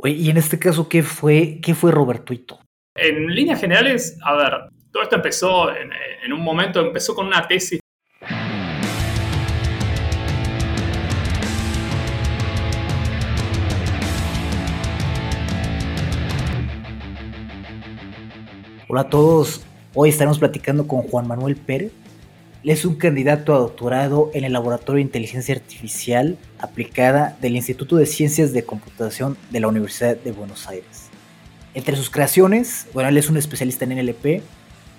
Oye, 0.00 0.14
y 0.14 0.30
en 0.30 0.36
este 0.36 0.60
caso, 0.60 0.88
¿qué 0.88 1.02
fue, 1.02 1.58
qué 1.60 1.74
fue 1.74 1.90
Robertuito? 1.90 2.60
En 2.94 3.34
líneas 3.34 3.60
generales, 3.60 4.16
a 4.24 4.34
ver, 4.36 4.52
todo 4.92 5.02
esto 5.02 5.16
empezó 5.16 5.74
en, 5.74 5.90
en 6.24 6.32
un 6.32 6.40
momento, 6.40 6.80
empezó 6.80 7.16
con 7.16 7.26
una 7.26 7.48
tesis 7.48 7.80
Hola 18.90 19.00
a 19.00 19.10
todos, 19.10 19.66
hoy 19.94 20.10
estaremos 20.10 20.38
platicando 20.38 20.86
con 20.86 21.02
Juan 21.02 21.26
Manuel 21.26 21.56
Pérez. 21.56 21.92
Es 22.68 22.84
un 22.84 22.96
candidato 22.96 23.54
a 23.54 23.60
doctorado 23.60 24.30
en 24.34 24.44
el 24.44 24.52
Laboratorio 24.52 24.96
de 24.96 25.06
Inteligencia 25.06 25.54
Artificial 25.54 26.36
aplicada 26.58 27.34
del 27.40 27.56
Instituto 27.56 27.96
de 27.96 28.04
Ciencias 28.04 28.52
de 28.52 28.62
Computación 28.62 29.38
de 29.48 29.60
la 29.60 29.68
Universidad 29.68 30.18
de 30.18 30.32
Buenos 30.32 30.68
Aires. 30.68 31.08
Entre 31.72 31.96
sus 31.96 32.10
creaciones, 32.10 32.86
bueno, 32.92 33.08
él 33.08 33.16
es 33.16 33.30
un 33.30 33.38
especialista 33.38 33.86
en 33.86 33.96
NLP 33.96 34.42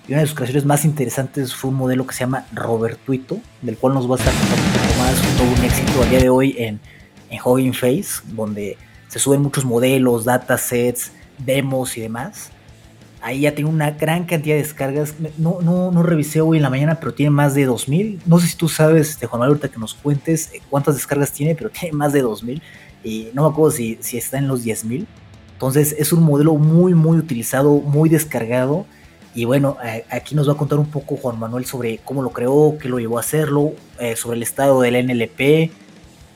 y 0.08 0.14
una 0.14 0.22
de 0.22 0.26
sus 0.26 0.34
creaciones 0.34 0.66
más 0.66 0.84
interesantes 0.84 1.54
fue 1.54 1.70
un 1.70 1.78
modelo 1.78 2.08
que 2.08 2.16
se 2.16 2.22
llama 2.22 2.48
Robertuito, 2.54 3.40
del 3.62 3.78
cual 3.78 3.94
nos 3.94 4.10
va 4.10 4.16
a 4.16 4.18
estar 4.18 4.34
contando 4.34 4.66
un 4.66 4.72
poco 4.72 4.98
más, 4.98 5.38
todo 5.38 5.52
un 5.52 5.64
éxito 5.64 6.02
al 6.02 6.10
día 6.10 6.20
de 6.22 6.30
hoy 6.30 6.56
en, 6.58 6.80
en 7.30 7.40
Hugging 7.40 7.76
Face, 7.76 8.24
donde 8.30 8.78
se 9.10 9.20
suben 9.20 9.44
muchos 9.44 9.64
modelos, 9.64 10.26
datasets, 10.26 11.12
demos 11.38 11.96
y 12.00 12.02
demás. 12.02 12.50
Ahí 13.22 13.42
ya 13.42 13.54
tiene 13.54 13.70
una 13.70 13.92
gran 13.92 14.26
cantidad 14.26 14.56
de 14.56 14.62
descargas. 14.62 15.16
No, 15.38 15.60
no, 15.62 15.92
no 15.92 16.04
revisé 16.04 16.42
hoy 16.42 16.58
en 16.58 16.64
la 16.64 16.70
mañana, 16.70 17.00
pero 17.00 17.14
tiene 17.14 17.32
más 17.32 17.54
de 17.54 17.66
2000. 17.66 18.22
No 18.26 18.40
sé 18.40 18.48
si 18.48 18.56
tú 18.56 18.70
sabes, 18.70 19.10
este, 19.10 19.26
Juan 19.26 19.40
Manuel, 19.40 19.58
ahorita 19.58 19.74
que 19.74 19.80
nos 19.80 19.94
cuentes 19.94 20.54
eh, 20.54 20.62
cuántas 20.70 20.96
descargas 20.96 21.32
tiene, 21.32 21.56
pero 21.56 21.70
tiene 21.70 21.98
más 21.98 22.14
de 22.14 22.22
2000. 22.22 22.62
Y 23.04 23.30
no 23.34 23.44
me 23.44 23.50
acuerdo 23.50 23.72
si, 23.72 23.98
si 24.02 24.18
está 24.18 24.38
en 24.38 24.48
los 24.48 24.64
10000. 24.64 25.06
Entonces 25.54 25.94
es 25.98 26.14
un 26.14 26.24
modelo 26.24 26.56
muy, 26.56 26.94
muy 26.94 27.18
utilizado, 27.18 27.82
muy 27.82 28.08
descargado. 28.08 28.86
Y 29.36 29.46
bueno, 29.46 29.78
aquí 30.10 30.34
nos 30.34 30.48
va 30.48 30.54
a 30.54 30.58
contar 30.58 30.80
un 30.80 30.90
poco 30.90 31.18
Juan 31.18 31.38
Manuel 31.38 31.66
sobre 31.66 32.00
cómo 32.00 32.22
lo 32.22 32.32
creó, 32.32 32.78
qué 32.82 32.90
lo 32.90 32.98
llevó 32.98 33.18
a 33.18 33.20
hacerlo, 33.20 33.74
eh, 34.00 34.16
sobre 34.16 34.38
el 34.38 34.44
estado 34.44 34.82
del 34.82 35.06
NLP. 35.06 35.72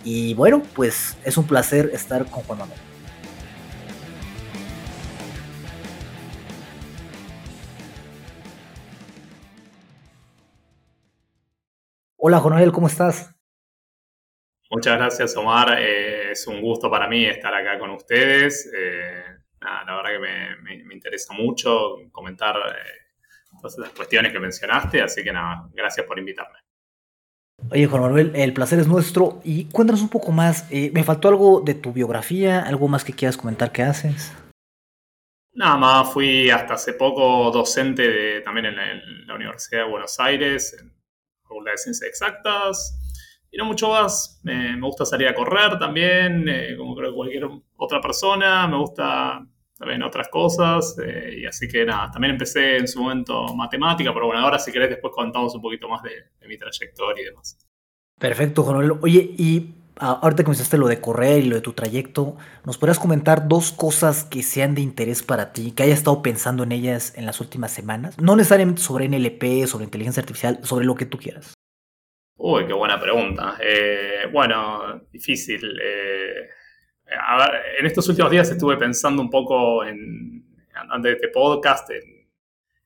Y 0.03 0.33
bueno, 0.33 0.61
pues 0.75 1.15
es 1.23 1.37
un 1.37 1.45
placer 1.45 1.91
estar 1.93 2.25
con 2.25 2.43
Juan 2.43 2.59
Manuel. 2.59 2.92
Hola, 12.25 12.39
Jonel, 12.39 12.71
¿cómo 12.71 12.87
estás? 12.87 13.35
Muchas 14.71 14.95
gracias, 14.95 15.35
Omar. 15.35 15.75
Eh, 15.77 16.31
es 16.31 16.47
un 16.47 16.61
gusto 16.61 16.89
para 16.89 17.05
mí 17.09 17.25
estar 17.25 17.53
acá 17.53 17.77
con 17.77 17.89
ustedes. 17.89 18.71
Eh, 18.73 19.23
la 19.59 19.93
verdad 19.93 20.11
que 20.11 20.85
me, 20.85 20.93
interesa 20.93 21.33
mucho 21.33 21.97
comentar 22.13 22.55
eh, 22.55 23.51
todas 23.59 23.77
las 23.77 23.89
cuestiones 23.89 24.31
que 24.31 24.39
mencionaste, 24.39 25.01
así 25.01 25.21
que 25.21 25.33
nada, 25.33 25.69
gracias 25.73 26.07
por 26.07 26.17
invitarme. 26.17 26.59
Oye, 27.69 27.87
Juan 27.87 28.03
Manuel, 28.03 28.31
el 28.35 28.53
placer 28.53 28.79
es 28.79 28.87
nuestro. 28.87 29.41
Y 29.43 29.65
cuéntanos 29.65 30.01
un 30.01 30.07
poco 30.07 30.31
más. 30.31 30.69
me 30.71 31.03
faltó 31.03 31.27
algo 31.27 31.59
de 31.59 31.73
tu 31.73 31.91
biografía, 31.91 32.61
algo 32.61 32.87
más 32.87 33.03
que 33.03 33.11
quieras 33.11 33.35
comentar 33.35 33.73
que 33.73 33.83
haces. 33.83 34.31
Nada 35.55 35.75
más, 35.75 36.13
fui 36.13 36.49
hasta 36.49 36.75
hace 36.75 36.93
poco 36.93 37.51
docente 37.51 38.39
también 38.45 38.67
en 38.67 39.27
la, 39.27 39.35
Universidad 39.35 39.83
de 39.83 39.91
Buenos 39.91 40.17
Aires, 40.21 40.73
de 41.61 41.77
Ciencias 41.77 42.09
Exactas. 42.09 42.99
Y 43.51 43.57
no 43.57 43.65
mucho 43.65 43.89
más. 43.89 44.39
me 44.43 44.79
gusta 44.81 45.05
salir 45.05 45.27
a 45.27 45.35
correr 45.35 45.77
también, 45.77 46.47
eh, 46.49 46.75
como 46.75 46.95
creo 46.95 47.11
que 47.11 47.15
cualquier 47.15 47.47
otra 47.75 48.01
persona. 48.01 48.67
Me 48.67 48.77
gusta 48.77 49.45
también 49.77 50.01
otras 50.03 50.29
cosas. 50.29 50.97
Eh, 51.03 51.39
y 51.41 51.45
así 51.45 51.67
que 51.67 51.85
nada, 51.85 52.09
también 52.11 52.31
empecé 52.31 52.77
en 52.77 52.87
su 52.87 53.01
momento 53.01 53.53
matemática, 53.55 54.13
pero 54.13 54.27
bueno, 54.27 54.41
ahora 54.41 54.57
si 54.57 54.71
querés 54.71 54.89
después 54.89 55.13
contamos 55.13 55.53
un 55.55 55.61
poquito 55.61 55.87
más 55.87 56.01
de, 56.03 56.47
mi 56.47 56.57
trayectoria 56.57 57.21
y 57.21 57.25
demás. 57.25 57.57
Perfecto, 58.17 58.63
Juan 58.63 58.99
Oye, 59.01 59.35
y 59.37 59.73
ahorita 59.97 60.43
que 60.43 60.49
mencionaste 60.49 60.77
lo 60.77 60.87
de 60.87 60.99
correr 60.99 61.43
y 61.43 61.47
lo 61.47 61.55
de 61.55 61.61
tu 61.61 61.73
trayecto, 61.73 62.35
¿nos 62.65 62.77
podrías 62.77 62.99
comentar 62.99 63.47
dos 63.47 63.71
cosas 63.71 64.23
que 64.23 64.43
sean 64.43 64.75
de 64.75 64.81
interés 64.81 65.23
para 65.23 65.53
ti, 65.53 65.71
que 65.71 65.83
hayas 65.83 65.99
estado 65.99 66.21
pensando 66.21 66.63
en 66.63 66.71
ellas 66.71 67.13
en 67.17 67.25
las 67.25 67.39
últimas 67.41 67.71
semanas? 67.71 68.19
No 68.19 68.35
necesariamente 68.35 68.81
sobre 68.81 69.07
NLP, 69.07 69.67
sobre 69.67 69.85
inteligencia 69.85 70.21
artificial, 70.21 70.59
sobre 70.63 70.85
lo 70.85 70.95
que 70.95 71.05
tú 71.05 71.17
quieras. 71.17 71.53
Uy, 72.35 72.65
qué 72.67 72.73
buena 72.73 72.99
pregunta. 72.99 73.57
Eh, 73.61 74.27
bueno, 74.31 75.01
difícil. 75.11 75.79
Eh, 75.81 76.49
a 77.19 77.37
ver, 77.37 77.61
en 77.79 77.85
estos 77.85 78.07
últimos 78.09 78.31
días 78.31 78.49
estuve 78.49 78.77
pensando 78.77 79.21
un 79.21 79.29
poco 79.29 79.85
en, 79.85 80.43
antes 80.73 81.03
de 81.03 81.13
este 81.13 81.27
podcast, 81.29 81.89
en, 81.91 82.27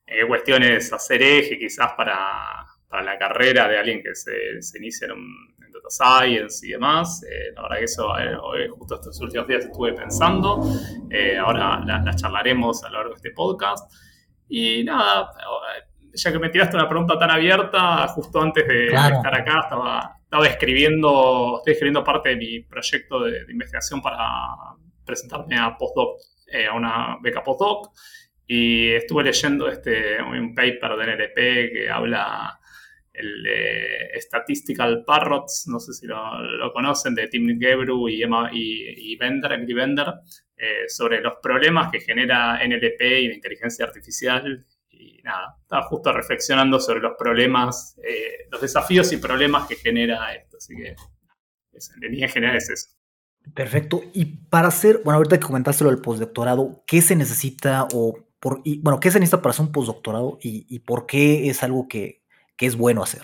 qué 0.06 0.26
cuestiones 0.26 0.92
hacer 0.92 1.22
eje 1.22 1.58
quizás 1.58 1.92
para, 1.92 2.64
la 2.90 3.18
carrera 3.18 3.68
de 3.68 3.78
alguien 3.78 4.02
que 4.02 4.14
se, 4.14 4.62
se 4.62 4.78
inicia 4.78 5.08
en, 5.08 5.57
Data 5.80 5.90
Science 5.90 6.66
y 6.66 6.70
demás. 6.70 7.22
Eh, 7.24 7.52
la 7.54 7.62
verdad 7.62 7.78
que 7.78 7.84
eso 7.84 8.08
hoy, 8.08 8.68
justo 8.68 8.94
estos 8.96 9.20
últimos 9.20 9.46
días 9.46 9.64
estuve 9.64 9.92
pensando. 9.92 10.62
ahora 11.40 11.80
las 11.84 12.04
la 12.04 12.14
charlaremos 12.14 12.84
a 12.84 12.88
lo 12.90 12.98
largo 12.98 13.10
de 13.10 13.16
este 13.16 13.30
podcast. 13.32 13.92
Y 14.48 14.82
nada, 14.84 15.30
ya 16.12 16.32
que 16.32 16.38
me 16.38 16.48
tiraste 16.48 16.76
una 16.76 16.88
pregunta 16.88 17.18
tan 17.18 17.30
abierta, 17.30 18.06
justo 18.08 18.40
antes 18.40 18.66
de, 18.66 18.86
estar 18.86 19.34
acá 19.34 19.60
estaba, 19.62 20.16
estaba 20.22 20.46
escribiendo, 20.46 21.58
estoy 21.58 21.72
escribiendo 21.72 22.04
parte 22.04 22.30
de 22.30 22.36
mi 22.36 22.60
proyecto 22.60 23.20
de, 23.20 23.44
investigación 23.50 24.00
para 24.02 24.18
presentarme 25.04 25.58
a 25.58 25.76
postdoc, 25.76 26.20
eh, 26.52 26.66
a 26.66 26.74
una 26.74 27.18
beca 27.22 27.42
postdoc, 27.42 27.92
y 28.46 28.92
estuve 28.92 29.24
leyendo 29.24 29.68
este, 29.68 30.22
un 30.22 30.54
paper 30.54 30.96
de 30.96 31.06
NLP 31.06 31.72
que 31.72 31.90
habla 31.90 32.57
el 33.18 33.42
de 33.42 34.20
Statistical 34.20 35.04
Parrots, 35.04 35.66
no 35.68 35.80
sé 35.80 35.92
si 35.92 36.06
lo, 36.06 36.16
conocen, 36.72 37.14
de 37.14 37.28
Tim 37.28 37.58
Gebru 37.58 38.08
y, 38.08 38.22
Emma, 38.22 38.50
y, 38.52 39.12
y 39.12 39.16
Bender, 39.16 39.52
eh, 40.56 40.88
sobre 40.88 41.20
los 41.20 41.34
problemas 41.42 41.90
que 41.90 42.00
genera 42.00 42.58
NLP 42.66 43.00
y 43.00 43.28
la 43.28 43.34
inteligencia 43.34 43.84
artificial 43.84 44.66
y 44.90 45.20
nada, 45.22 45.56
estaba 45.62 45.82
justo 45.84 46.12
reflexionando 46.12 46.80
sobre 46.80 47.00
los 47.00 47.12
problemas, 47.16 47.96
eh, 48.02 48.48
los 48.50 48.60
desafíos 48.60 49.12
y 49.12 49.18
problemas 49.18 49.68
que 49.68 49.76
genera 49.76 50.34
esto. 50.34 50.56
Así 50.56 50.74
que 50.74 50.96
en 51.70 52.10
línea 52.10 52.28
general 52.28 52.56
es 52.56 52.70
eso. 52.70 52.88
Perfecto. 53.54 54.02
Y 54.12 54.24
para 54.24 54.68
hacer, 54.68 55.00
bueno, 55.04 55.18
ahorita 55.18 55.38
que 55.38 55.46
comentaste 55.46 55.84
lo 55.84 55.90
del 55.90 56.00
postdoctorado, 56.00 56.82
¿qué 56.86 57.00
se 57.00 57.16
necesita 57.16 57.86
o 57.92 58.28
por, 58.40 58.60
y, 58.64 58.80
bueno, 58.80 59.00
qué 59.00 59.10
se 59.10 59.18
necesita 59.18 59.42
para 59.42 59.50
hacer 59.50 59.66
un 59.66 59.72
postdoctorado 59.72 60.38
y, 60.42 60.78
por 60.80 61.06
qué 61.06 61.48
es 61.48 61.62
algo 61.62 61.88
que, 61.88 62.17
es 62.66 62.76
bueno 62.76 63.02
hacer? 63.02 63.22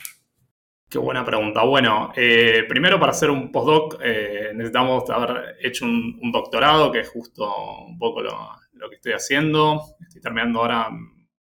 Qué 0.89 0.99
buena 0.99 1.25
pregunta. 1.25 1.65
Bueno, 1.65 2.13
eh, 2.15 2.65
primero 2.69 3.01
para 3.01 3.11
hacer 3.11 3.29
un 3.29 3.51
postdoc 3.51 3.99
eh, 4.01 4.53
necesitamos 4.55 5.11
haber 5.11 5.57
hecho 5.61 5.85
un, 5.85 6.31
doctorado, 6.31 6.93
que 6.93 7.01
es 7.01 7.09
justo 7.09 7.53
un 7.85 7.99
poco 7.99 8.23
lo, 8.23 8.89
que 8.89 8.97
estoy 8.97 9.13
haciendo. 9.13 9.83
Estoy 10.01 10.21
terminando 10.21 10.61
ahora 10.61 10.91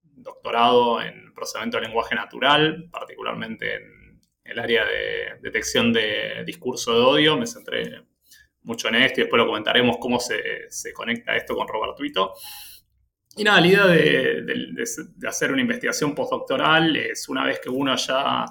doctorado 0.01 1.03
en 1.03 1.35
procesamiento 1.35 1.77
de 1.77 1.87
lenguaje 1.87 2.15
natural, 2.15 2.89
particularmente 2.91 3.75
en 3.75 4.23
el 4.45 4.59
área 4.59 4.85
de 4.85 5.41
detección 5.43 5.93
de 5.93 6.43
discurso 6.47 6.95
de 6.95 7.05
odio. 7.05 7.37
Me 7.37 7.47
centré 7.47 8.03
mucho 8.63 8.89
en 8.89 8.95
esto 8.97 9.21
y 9.21 9.25
después 9.25 9.41
lo 9.41 9.47
comentaremos 9.47 9.99
cómo 10.01 10.19
se, 10.21 10.69
conecta 10.95 11.37
esto 11.37 11.55
con 11.55 11.69
Robertuito. 11.69 12.33
Y 13.37 13.45
nada, 13.45 13.61
la 13.61 13.67
idea 13.67 13.87
de, 13.87 15.29
hacer 15.29 15.53
una 15.53 15.61
investigación 15.61 16.15
postdoctoral 16.15 16.97
es 16.97 17.29
una 17.29 17.45
vez 17.45 17.61
que 17.61 17.69
uno 17.69 17.97
ya 17.97 18.45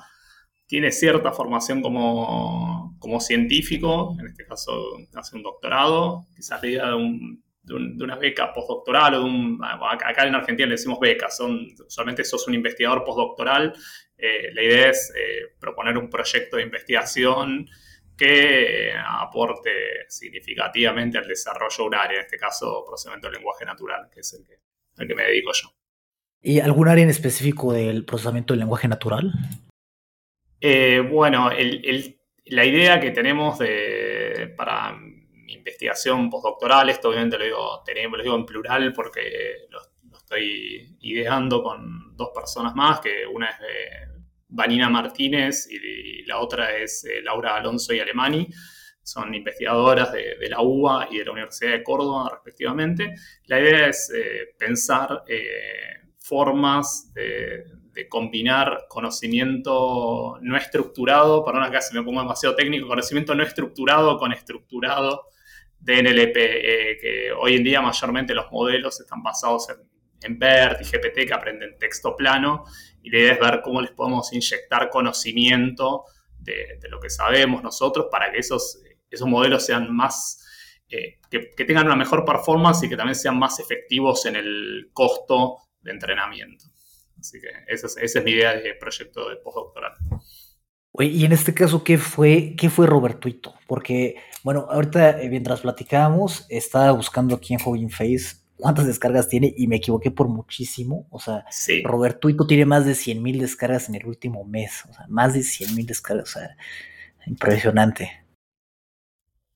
tiene 0.68 0.92
cierta 0.92 1.32
formación 1.32 1.82
como, 1.82 2.98
como 3.00 3.20
científico, 3.20 4.16
en 4.20 4.28
este 4.28 4.46
caso 4.46 4.98
hace 5.16 5.36
un 5.36 5.44
doctorado, 5.44 6.26
quizás 6.36 6.62
la 6.62 6.70
idea 6.70 6.88
de 6.88 6.96
un 6.96 7.44
una 7.72 8.16
beca 8.16 8.52
postdoctoral 8.54 9.16
o 9.16 9.20
de 9.20 9.26
un, 9.26 9.60
acá 9.64 10.28
en 10.28 10.36
Argentina 10.36 10.68
le 10.68 10.74
decimos 10.74 11.00
becas, 11.00 11.38
son, 11.38 11.68
usualmente 11.86 12.24
sos 12.24 12.48
un 12.48 12.56
investigador 12.56 13.04
postdoctoral, 13.04 13.74
eh, 14.18 14.52
la 14.54 14.64
idea 14.64 14.90
es 14.90 15.14
eh, 15.16 15.56
proponer 15.60 15.98
un 15.98 16.10
proyecto 16.10 16.58
de 16.58 16.64
investigación 16.64 17.68
que 18.18 18.90
eh, 18.90 18.94
aporte 18.96 19.72
significativamente 20.08 21.18
al 21.18 21.28
desarrollo 21.28 21.90
de 21.90 22.16
en 22.16 22.22
este 22.22 22.38
caso 22.38 22.84
procesamiento 22.86 23.28
del 23.28 23.38
lenguaje 23.38 23.66
natural, 23.66 24.10
que 24.14 24.20
es 24.20 24.34
el 24.34 24.46
que, 24.46 24.60
el 24.98 25.08
que 25.08 25.16
me 25.16 25.24
dedico 25.24 25.52
yo. 25.54 25.70
¿Y 26.42 26.60
algún 26.60 26.88
área 26.88 27.04
en 27.04 27.10
específico 27.10 27.74
del 27.74 28.06
procesamiento 28.06 28.54
del 28.54 28.60
lenguaje 28.60 28.88
natural? 28.88 29.32
bueno, 31.12 31.50
la 32.46 32.66
idea 32.66 32.98
que 33.02 33.12
tenemos 33.12 33.60
de, 33.60 34.54
para 34.56 34.98
investigación 35.48 36.30
postdoctoral, 36.30 36.90
esto 36.90 37.10
obviamente 37.10 37.38
lo 37.38 37.44
digo, 37.44 37.84
tenemos, 37.86 38.18
lo 38.18 38.24
digo 38.24 38.36
en 38.38 38.46
plural 38.46 38.94
porque 38.94 39.68
lo, 39.70 39.82
estoy 40.18 40.98
ideando 41.02 41.62
con 41.62 42.16
dos 42.16 42.30
personas 42.34 42.76
más, 42.76 43.00
que 43.02 43.26
una 43.26 43.50
es 43.50 43.56
Vanina 44.48 44.90
Martínez 44.90 45.68
y, 45.70 46.24
la 46.26 46.40
otra 46.40 46.78
es 46.78 47.04
eh, 47.06 47.22
Laura 47.22 47.56
Alonso 47.56 47.94
y 47.94 48.00
Alemani. 48.00 48.48
Son 49.04 49.36
investigadoras 49.36 50.12
de, 50.14 50.50
la 50.50 50.62
UBA 50.62 51.10
y 51.12 51.18
de 51.18 51.26
la 51.26 51.32
Universidad 51.34 51.72
de 51.74 51.84
Córdoba, 51.84 52.30
respectivamente. 52.34 53.14
La 53.46 53.60
idea 53.60 53.88
es 53.90 54.12
eh, 54.16 54.56
pensar 54.58 55.24
eh, 55.28 56.08
formas 56.18 57.14
de, 57.14 57.66
combinar 58.10 58.86
conocimiento 58.90 60.40
no 60.42 60.58
estructurado, 60.58 61.46
perdón 61.46 61.62
acá 61.62 61.80
se 61.80 61.96
me 61.96 62.04
pongo 62.04 62.22
demasiado 62.22 62.56
técnico, 62.56 62.88
conocimiento 62.88 63.36
no 63.36 63.44
estructurado 63.44 64.18
con 64.18 64.34
estructurado 64.34 65.28
de 65.80 66.02
NLP, 66.02 66.36
eh, 66.36 66.98
que 67.00 67.32
hoy 67.34 67.58
en 67.58 67.64
día 67.64 67.82
mayormente 67.82 68.34
los 68.34 68.52
modelos 68.52 69.00
están 69.00 69.22
basados 69.22 69.68
en, 69.70 70.40
BERT 70.40 70.82
y 70.82 70.84
GPT 70.86 71.28
que 71.28 71.34
aprenden 71.34 71.78
texto 71.78 72.16
plano, 72.16 72.64
y 73.04 73.12
la 73.12 73.20
idea 73.20 73.34
es 73.34 73.40
ver 73.40 73.62
cómo 73.62 73.80
les 73.80 73.92
podemos 73.92 74.34
inyectar 74.34 74.90
conocimiento 74.90 76.06
de 76.40 76.90
lo 76.90 77.00
que 77.00 77.10
sabemos 77.10 77.62
nosotros 77.62 78.08
para 78.10 78.32
que 78.32 78.40
esos 78.40 78.82
esos 79.14 79.28
modelos 79.28 79.66
sean 79.66 79.94
más, 79.96 80.46
eh, 80.90 81.20
que, 81.30 81.66
tengan 81.66 81.86
una 81.86 81.96
mejor 81.96 82.26
performance 82.26 82.84
y 82.84 82.90
que 82.90 82.98
también 82.98 83.16
sean 83.16 83.38
más 83.38 83.60
efectivos 83.60 84.26
en 84.26 84.36
el 84.36 84.90
costo 84.94 85.58
de 85.82 85.92
entrenamiento. 85.92 86.66
Así 87.20 87.40
que 87.40 87.48
esa 87.68 87.88
es, 88.02 88.24
mi 88.24 88.32
idea 88.32 88.54
de 88.56 88.74
proyecto 88.76 89.30
de 89.30 89.38
postdoctoral. 89.38 89.94
Y 91.00 91.26
en 91.26 91.32
este 91.32 91.54
caso, 91.54 91.84
¿qué 91.84 91.98
fue, 91.98 92.54
qué 92.56 92.70
fue 92.70 92.86
Robertuito? 92.86 93.56
Porque, 93.68 94.18
bueno, 94.44 94.68
ahorita 94.70 95.22
eh, 95.22 95.30
mientras 95.30 95.62
platicábamos, 95.62 96.46
estaba 96.50 96.92
buscando 96.92 97.36
aquí 97.36 97.54
en 97.54 97.62
Hugging 97.66 97.90
Face 97.90 98.44
cuántas 98.64 98.86
descargas 98.86 99.28
tiene 99.28 99.54
y 99.58 99.68
me 99.68 99.76
equivoqué 99.76 100.10
por 100.12 100.30
muchísimo. 100.30 101.06
O 101.10 101.20
sea, 101.20 101.46
Robertuito 101.84 102.48
tiene 102.48 102.66
más 102.66 102.86
de 102.86 102.96
100 102.96 103.22
mil 103.22 103.40
descargas 103.40 103.90
en 103.90 103.96
el 103.96 104.06
último 104.06 104.46
mes. 104.46 104.84
O 104.90 104.94
sea, 104.94 105.06
más 105.10 105.34
de 105.34 105.44
100 105.44 105.76
mil 105.76 105.86
descargas. 105.86 106.30
O 106.30 106.40
sea, 106.40 106.56
impresionante. 107.26 108.23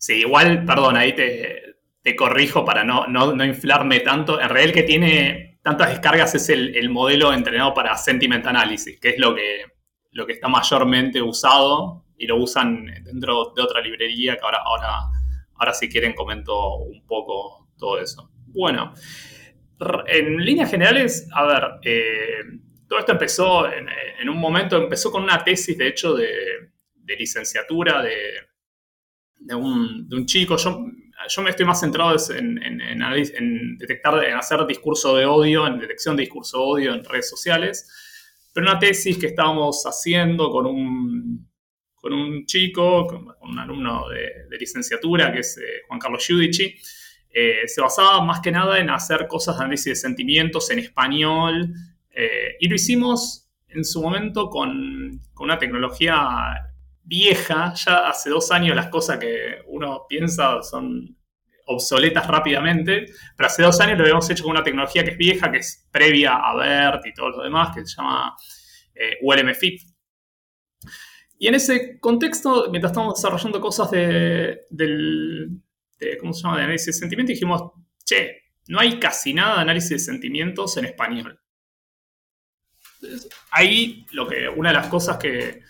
Sí, 0.08 0.22
igual, 0.22 0.64
perdón, 0.64 0.96
ahí 0.96 1.12
te, 1.12 2.16
corrijo 2.16 2.64
para 2.64 2.86
no, 2.86 3.08
no, 3.08 3.44
inflarme 3.44 4.00
tanto. 4.00 4.40
En 4.40 4.48
realidad 4.48 4.70
el 4.70 4.74
que 4.74 4.84
tiene 4.84 5.60
tantas 5.62 5.90
descargas 5.90 6.34
es 6.34 6.48
el, 6.48 6.90
modelo 6.90 7.34
entrenado 7.34 7.74
para 7.74 7.98
sentiment 7.98 8.48
analysis, 8.48 9.02
que 9.02 9.10
es 9.10 9.20
lo 9.20 9.36
que, 9.36 9.66
lo 10.12 10.26
que 10.26 10.32
está 10.32 10.48
mayormente 10.48 11.22
usado 11.22 12.06
y 12.18 12.26
lo 12.26 12.38
usan 12.38 12.86
dentro 13.04 13.52
de 13.54 13.62
otra 13.62 13.82
librería 13.82 14.38
que 14.38 14.46
ahora, 14.46 14.60
ahora, 14.64 14.94
ahora 15.56 15.74
si 15.74 15.90
quieren 15.90 16.14
comento 16.14 16.78
un 16.78 17.06
poco 17.06 17.68
todo 17.78 18.00
eso. 18.00 18.32
Bueno, 18.46 18.94
en 20.06 20.38
líneas 20.38 20.72
generales, 20.72 21.28
a 21.34 21.44
ver, 21.44 21.64
eh, 21.84 22.44
todo 22.88 23.00
esto 23.00 23.12
empezó 23.12 23.70
en, 23.70 24.30
un 24.30 24.38
momento, 24.38 24.78
empezó 24.78 25.12
con 25.12 25.24
una 25.24 25.44
tesis, 25.44 25.78
de 25.78 25.90
hecho, 25.90 26.16
de 26.16 26.72
licenciatura 27.18 28.02
de, 28.02 28.48
de 29.40 29.56
un, 29.56 30.26
chico. 30.26 30.58
Yo, 30.58 30.86
yo 31.30 31.42
me 31.42 31.50
estoy 31.50 31.66
más 31.66 31.80
centrado 31.80 32.16
en, 32.36 32.62
en, 32.62 33.78
detectar, 33.78 34.24
en 34.24 34.36
hacer 34.36 34.66
discurso 34.66 35.16
de 35.16 35.26
odio, 35.26 35.68
en 35.68 35.80
detección 35.80 36.16
de 36.16 36.22
discurso 36.22 36.58
de 36.58 36.64
odio 36.64 36.94
en 36.94 37.04
redes 37.04 37.30
sociales. 37.30 37.90
Pero 38.54 38.70
una 38.70 38.80
tesis 38.80 39.18
que 39.18 39.28
estábamos 39.28 39.84
haciendo 39.86 40.50
con 40.50 40.66
un, 40.66 41.48
con 41.96 42.14
un 42.14 42.46
chico, 42.46 43.06
con 43.06 43.36
un 43.42 43.60
alumno 43.60 44.08
de, 44.10 44.58
licenciatura, 44.58 45.32
que 45.32 45.40
es 45.40 45.58
eh, 45.58 45.84
Juan 45.88 46.00
Carlos 46.00 46.26
Giudici, 46.26 46.76
eh, 47.30 47.68
se 47.68 47.82
basaba 47.82 48.24
más 48.24 48.40
que 48.40 48.52
nada 48.52 48.80
en 48.80 48.90
hacer 48.90 49.28
cosas 49.28 49.58
de 49.58 49.64
análisis 49.64 49.86
de 49.86 49.96
sentimientos 49.96 50.72
en 50.72 50.80
español. 50.80 51.74
Eh, 52.10 52.56
y 52.60 52.68
lo 52.68 52.76
hicimos 52.76 53.48
en 53.68 53.86
su 53.86 54.02
momento 54.02 54.50
con, 54.50 55.22
con 55.34 55.46
una 55.46 55.60
tecnología 55.60 56.18
vieja, 57.08 57.74
ya 57.74 58.10
hace 58.10 58.30
dos 58.30 58.52
años 58.52 58.76
las 58.76 58.88
cosas 58.88 59.18
que 59.18 59.62
uno 59.68 60.06
piensa 60.10 60.62
son 60.62 61.16
obsoletas 61.66 62.28
rápidamente, 62.28 63.06
pero 63.36 63.48
hace 63.48 63.64
dos 63.64 63.80
años 63.80 63.98
lo 63.98 64.04
habíamos 64.04 64.30
hecho 64.30 64.44
con 64.44 64.52
una 64.52 64.64
tecnología 64.64 65.04
que 65.04 65.12
es 65.12 65.18
vieja, 65.18 65.52
que 65.52 65.60
es 65.60 65.88
previa 65.92 66.36
a 66.36 66.56
BERT 66.56 67.06
y 67.06 67.14
todo 67.14 67.30
lo 67.30 67.44
demás, 67.44 67.76
que 67.76 67.86
se 67.86 67.96
llama 67.96 68.36
eh, 68.94 69.18
ULM-FIT. 69.22 69.82
Y 71.40 71.48
en 71.48 71.56
ese 71.56 72.00
contexto, 72.00 72.68
mientras 72.72 72.92
estamos 72.92 73.16
desarrollando 73.16 73.62
cosas 73.62 73.92
de, 73.92 74.62
del, 74.70 75.62
¿cómo 76.20 76.34
se 76.34 76.44
llama?, 76.44 76.58
de 76.58 76.64
análisis 76.64 76.88
de 76.88 76.94
sentimientos, 76.94 77.34
dijimos, 77.36 77.72
che, 78.04 78.44
no 78.68 78.80
hay 78.80 79.00
casi 79.00 79.34
nada 79.34 79.56
de 79.56 79.62
análisis 79.62 79.92
de 79.92 80.00
sentimientos 80.00 80.76
en 80.78 80.86
español. 80.86 81.40
Ahí 83.52 84.06
lo 84.12 84.28
que, 84.28 84.50
una 84.50 84.70
de 84.70 84.76
las 84.76 84.88
cosas 84.88 85.18
que, 85.18 85.62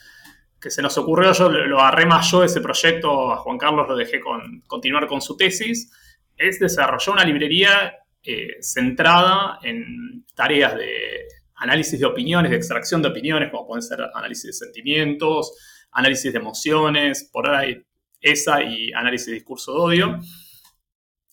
se 0.70 0.82
nos 0.82 0.98
ocurrió, 0.98 1.34
yo 1.34 1.50
lo 1.50 1.80
agarré 1.80 2.06
más 2.06 2.32
yo 2.32 2.44
ese 2.44 2.62
proyecto, 2.62 3.32
a 3.32 3.38
Juan 3.38 3.58
Carlos 3.58 3.88
lo 3.88 3.96
dejé 3.96 4.20
con, 4.20 4.62
continuar 4.68 5.08
con 5.08 5.22
su 5.22 5.36
tesis, 5.38 5.92
es 6.36 6.60
desarrollar 6.60 7.16
una 7.16 7.26
librería 7.26 7.96
eh, 8.24 8.58
centrada 8.62 9.60
en 9.64 10.26
tareas 10.36 10.76
de 10.76 11.28
análisis 11.56 12.00
de 12.00 12.06
opiniones, 12.06 12.52
de 12.52 12.58
extracción 12.58 13.02
de 13.02 13.10
opiniones, 13.10 13.50
como 13.52 13.68
pueden 13.68 13.82
ser 13.82 14.00
análisis 14.14 14.46
de 14.46 14.54
sentimientos, 14.54 15.54
análisis 15.92 16.32
de 16.32 16.40
emociones, 16.40 17.30
por 17.32 17.50
ahí 17.50 17.84
esa 18.22 18.62
y 18.62 18.92
análisis 18.94 19.28
de 19.28 19.34
discurso 19.34 19.74
de 19.74 19.80
odio. 19.80 20.20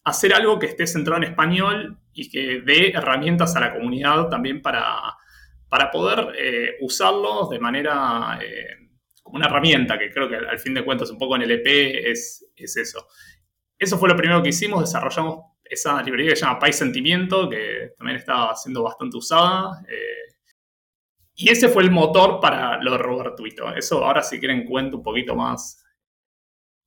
Hacer 0.04 0.34
algo 0.34 0.58
que 0.58 0.66
esté 0.66 0.86
centrado 0.86 1.22
en 1.22 1.30
español 1.30 1.98
y 2.12 2.30
que 2.30 2.62
dé 2.64 2.90
herramientas 2.90 3.56
a 3.56 3.60
la 3.60 3.72
comunidad 3.72 4.28
también 4.28 4.62
para, 4.62 5.16
para 5.68 5.90
poder 5.90 6.34
eh, 6.38 6.76
usarlos 6.80 7.50
de 7.50 7.58
manera 7.58 8.38
eh, 8.42 8.84
como 9.24 9.36
una 9.36 9.46
herramienta, 9.46 9.98
que 9.98 10.10
creo 10.10 10.28
que 10.28 10.36
al 10.36 10.58
fin 10.60 10.74
de 10.74 10.84
cuentas 10.84 11.10
un 11.10 11.18
poco 11.18 11.34
en 11.34 11.42
el 11.42 11.50
EP 11.50 11.66
es, 11.66 12.46
es 12.54 12.76
eso. 12.76 13.08
Eso 13.76 13.98
fue 13.98 14.08
lo 14.08 14.16
primero 14.16 14.42
que 14.42 14.50
hicimos, 14.50 14.80
desarrollamos 14.80 15.46
esa 15.64 16.00
librería 16.02 16.32
que 16.32 16.36
se 16.36 16.44
llama 16.44 16.60
Pay 16.60 16.72
Sentimiento, 16.72 17.48
que 17.48 17.94
también 17.96 18.18
estaba 18.18 18.54
siendo 18.54 18.82
bastante 18.82 19.16
usada. 19.16 19.82
Eh, 19.88 20.34
y 21.36 21.50
ese 21.50 21.68
fue 21.68 21.82
el 21.82 21.90
motor 21.90 22.38
para 22.40 22.80
lo 22.80 22.92
de 22.92 22.98
Robertuito. 22.98 23.74
Eso 23.74 24.04
ahora 24.04 24.22
si 24.22 24.38
quieren 24.38 24.66
cuento 24.66 24.98
un 24.98 25.02
poquito 25.02 25.34
más 25.34 25.82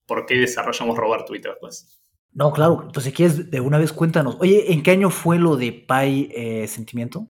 por 0.05 0.25
qué 0.25 0.35
desarrollamos 0.35 0.95
Robertuito 0.95 1.49
después. 1.49 1.99
No, 2.31 2.53
claro, 2.53 2.83
entonces 2.85 3.13
quieres 3.13 3.49
de 3.49 3.59
una 3.59 3.79
vez 3.79 3.91
cuéntanos. 3.91 4.37
Oye, 4.39 4.71
¿en 4.71 4.83
qué 4.83 4.91
año 4.91 5.09
fue 5.09 5.39
lo 5.39 5.57
de 5.57 5.73
Pay 5.73 6.31
eh, 6.33 6.67
Sentimiento? 6.67 7.29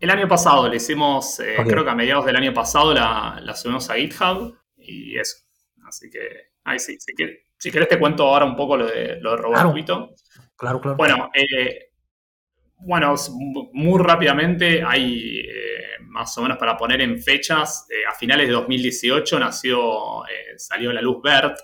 El 0.00 0.08
año 0.08 0.26
pasado 0.26 0.66
le 0.66 0.76
hicimos, 0.76 1.40
eh, 1.40 1.56
creo 1.68 1.84
que 1.84 1.90
a 1.90 1.94
mediados 1.94 2.24
del 2.24 2.34
año 2.34 2.54
pasado 2.54 2.94
la, 2.94 3.54
subimos 3.54 3.90
a 3.90 3.96
GitHub 3.96 4.56
y 4.78 5.18
eso. 5.18 5.36
Así 5.86 6.08
que, 6.08 6.52
ahí 6.64 6.78
sí, 6.78 6.96
si, 6.98 7.12
quieres, 7.14 7.40
si 7.58 7.70
querés 7.70 7.88
te 7.88 7.98
cuento 7.98 8.24
ahora 8.24 8.46
un 8.46 8.56
poco 8.56 8.78
lo 8.78 8.86
de, 8.86 9.20
lo 9.20 9.32
de 9.32 9.36
Roberto. 9.36 10.14
Claro, 10.56 10.80
claro. 10.80 10.96
Bueno, 10.96 11.30
eh, 11.34 11.90
bueno, 12.78 13.14
muy 13.74 14.02
rápidamente 14.02 14.82
hay 14.82 15.40
eh, 15.40 15.98
más 16.00 16.36
o 16.38 16.42
menos 16.42 16.56
para 16.56 16.78
poner 16.78 17.02
en 17.02 17.20
fechas, 17.22 17.86
a 18.08 18.14
finales 18.14 18.48
de 18.48 18.54
2018 18.54 19.38
nació, 19.38 20.22
salió 20.56 20.92
la 20.94 21.02
luz 21.02 21.20
BERT, 21.22 21.58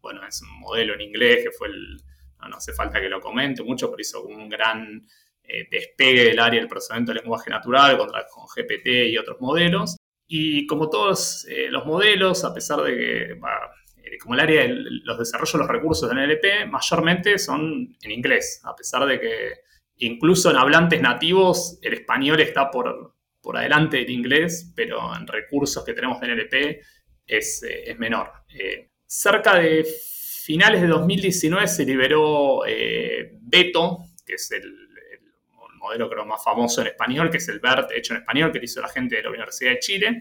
bueno, 0.00 0.26
es 0.26 0.42
un 0.42 0.60
modelo 0.60 0.94
en 0.94 1.00
inglés 1.00 1.44
que 1.44 1.50
fue 1.50 1.68
el, 1.68 1.96
no, 2.40 2.48
no 2.48 2.56
hace 2.56 2.72
falta 2.72 3.00
que 3.00 3.08
lo 3.08 3.20
comente 3.20 3.62
mucho, 3.62 3.90
pero 3.90 4.00
hizo 4.00 4.22
un 4.24 4.48
gran 4.48 5.06
eh, 5.46 5.68
despegue 5.70 6.24
del 6.24 6.40
área 6.40 6.58
del 6.58 6.68
procesamiento 6.68 7.12
de 7.12 7.20
lenguaje 7.20 7.50
natural 7.50 7.98
contra, 7.98 8.26
con 8.28 8.46
GPT 8.46 9.10
y 9.10 9.18
otros 9.18 9.40
modelos. 9.40 9.96
Y 10.26 10.66
como 10.66 10.88
todos 10.88 11.46
eh, 11.50 11.68
los 11.68 11.84
modelos, 11.84 12.44
a 12.44 12.54
pesar 12.54 12.80
de 12.80 12.96
que, 12.96 13.22
eh, 13.32 14.18
como 14.22 14.34
el 14.34 14.40
área 14.40 14.62
de 14.62 14.68
los 15.04 15.18
desarrollos 15.18 15.52
de 15.52 15.58
los 15.58 15.68
recursos 15.68 16.08
del 16.08 16.18
NLP, 16.18 16.66
mayormente 16.70 17.38
son 17.38 17.94
en 18.00 18.10
inglés, 18.10 18.62
a 18.64 18.74
pesar 18.74 19.04
de 19.04 19.20
que 19.20 19.52
incluso 19.98 20.50
en 20.50 20.56
hablantes 20.56 21.02
nativos 21.02 21.78
el 21.82 21.92
español 21.92 22.40
está 22.40 22.70
por, 22.70 23.14
por 23.42 23.58
adelante 23.58 23.98
del 23.98 24.10
inglés, 24.10 24.72
pero 24.74 25.14
en 25.14 25.26
recursos 25.26 25.84
que 25.84 25.92
tenemos 25.92 26.20
de 26.20 26.28
NLP 26.28 26.80
es, 27.26 27.62
es 27.62 27.98
menor. 27.98 28.32
cerca 29.06 29.56
de 29.56 29.84
finales 29.84 30.80
de 30.80 30.88
2019 30.88 31.68
se 31.68 31.84
liberó 31.84 32.62
Beto, 33.40 33.98
que 34.26 34.34
es 34.34 34.50
el 34.50 34.84
modelo 35.84 36.08
creo 36.08 36.24
más 36.24 36.42
famoso 36.42 36.80
en 36.80 36.88
español, 36.88 37.30
que 37.30 37.36
es 37.36 37.48
el 37.48 37.60
BERT 37.60 37.92
hecho 37.92 38.14
en 38.14 38.20
español, 38.20 38.50
que 38.50 38.60
hizo 38.62 38.80
la 38.80 38.88
gente 38.88 39.16
de 39.16 39.22
la 39.22 39.30
Universidad 39.30 39.72
de 39.72 39.78
Chile, 39.78 40.20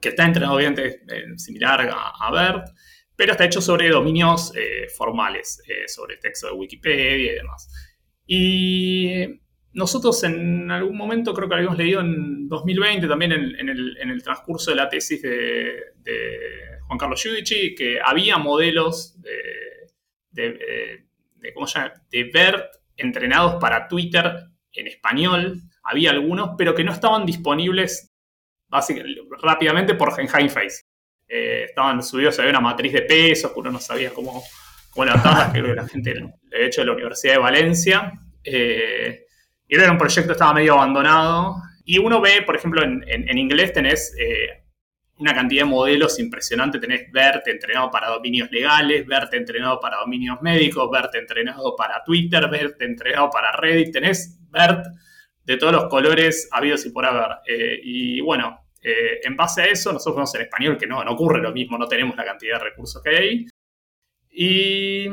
que 0.00 0.10
está 0.10 0.24
entrenado 0.24 0.56
obviamente 0.56 1.02
similar 1.36 1.88
a, 1.92 2.30
BERT, 2.30 2.68
pero 3.14 3.32
está 3.32 3.44
hecho 3.44 3.60
sobre 3.60 3.88
dominios 3.90 4.52
eh, 4.56 4.88
formales, 4.96 5.62
eh, 5.68 5.86
sobre 5.86 6.16
texto 6.16 6.46
de 6.46 6.54
Wikipedia 6.54 7.32
y 7.32 7.36
demás. 7.36 7.68
Y 8.26 9.40
nosotros 9.74 10.22
en 10.24 10.70
algún 10.70 10.96
momento, 10.96 11.34
creo 11.34 11.48
que 11.48 11.54
lo 11.54 11.58
habíamos 11.58 11.78
leído 11.78 12.00
en 12.00 12.48
2020, 12.48 13.06
también 13.06 13.32
en, 13.32 13.68
el, 13.68 14.22
transcurso 14.22 14.70
de 14.70 14.76
la 14.76 14.88
tesis 14.88 15.20
de, 15.20 15.92
Juan 16.86 16.98
Carlos 16.98 17.22
Giudici, 17.22 17.74
que 17.74 17.98
había 18.02 18.38
modelos 18.38 19.20
de, 19.20 19.32
de, 20.30 21.04
de, 21.36 21.52
¿cómo 21.54 21.66
se 21.66 21.78
llama? 21.78 21.94
de 22.10 22.24
BERT 22.24 22.76
entrenados 22.96 23.60
para 23.60 23.88
Twitter 23.88 24.51
en 24.80 24.86
español, 24.86 25.60
había 25.82 26.10
algunos, 26.10 26.50
pero 26.56 26.74
que 26.74 26.84
no 26.84 26.92
estaban 26.92 27.26
disponibles 27.26 28.12
rápidamente 29.42 29.94
por 29.94 30.18
en 30.18 30.28
Face. 30.28 30.84
eh, 31.28 31.64
estaban 31.68 32.02
subidos, 32.02 32.38
había 32.38 32.50
una 32.50 32.60
matriz 32.60 32.92
de 32.92 33.02
pesos, 33.02 33.52
que 33.52 33.60
uno 33.60 33.70
no 33.70 33.80
sabía 33.80 34.10
cómo, 34.10 34.42
cómo 34.90 35.04
levantarlas, 35.04 35.52
que 35.52 35.62
la 35.62 35.88
gente 35.88 36.10
había 36.52 36.66
hecho 36.66 36.82
de 36.82 36.86
la 36.86 36.92
Universidad 36.92 37.34
de 37.34 37.38
Valencia. 37.38 38.12
Eh, 38.44 39.26
y 39.68 39.74
era 39.74 39.90
un 39.90 39.98
proyecto 39.98 40.32
estaba 40.32 40.54
medio 40.54 40.74
abandonado. 40.74 41.56
Y 41.84 41.98
uno 41.98 42.20
ve, 42.20 42.42
por 42.42 42.56
ejemplo, 42.56 42.82
en, 42.82 43.02
en, 43.06 43.38
inglés 43.38 43.72
tenés 43.72 44.14
eh, 44.18 44.61
una 45.22 45.34
cantidad 45.34 45.62
de 45.62 45.70
modelos 45.70 46.18
impresionante. 46.18 46.78
Tenés 46.78 47.10
BERT 47.10 47.46
entrenado 47.48 47.90
para 47.90 48.08
dominios 48.08 48.50
legales, 48.50 49.06
BERT 49.06 49.34
entrenado 49.34 49.80
para 49.80 49.98
dominios 49.98 50.42
médicos, 50.42 50.90
BERT 50.90 51.14
entrenado 51.14 51.74
para 51.76 52.02
Twitter, 52.04 52.48
BERT 52.50 52.82
entrenado 52.82 53.30
para 53.30 53.52
Reddit. 53.52 53.92
Tenés 53.92 54.38
BERT 54.50 54.84
de 55.44 55.56
todos 55.56 55.72
los 55.72 55.84
colores 55.86 56.48
habidos 56.52 56.84
y 56.84 56.90
por 56.90 57.06
haber. 57.06 57.38
Eh, 57.46 57.80
y 57.82 58.20
bueno, 58.20 58.66
eh, 58.82 59.20
en 59.22 59.36
base 59.36 59.62
a 59.62 59.66
eso, 59.66 59.92
nosotros 59.92 60.16
vemos 60.16 60.34
en 60.34 60.42
español 60.42 60.76
que 60.76 60.86
no, 60.86 61.02
no 61.04 61.12
ocurre 61.12 61.40
lo 61.40 61.52
mismo, 61.52 61.78
no 61.78 61.86
tenemos 61.86 62.16
la 62.16 62.24
cantidad 62.24 62.58
de 62.58 62.64
recursos 62.64 63.02
que 63.02 63.10
hay. 63.10 63.46
Y 64.30 65.06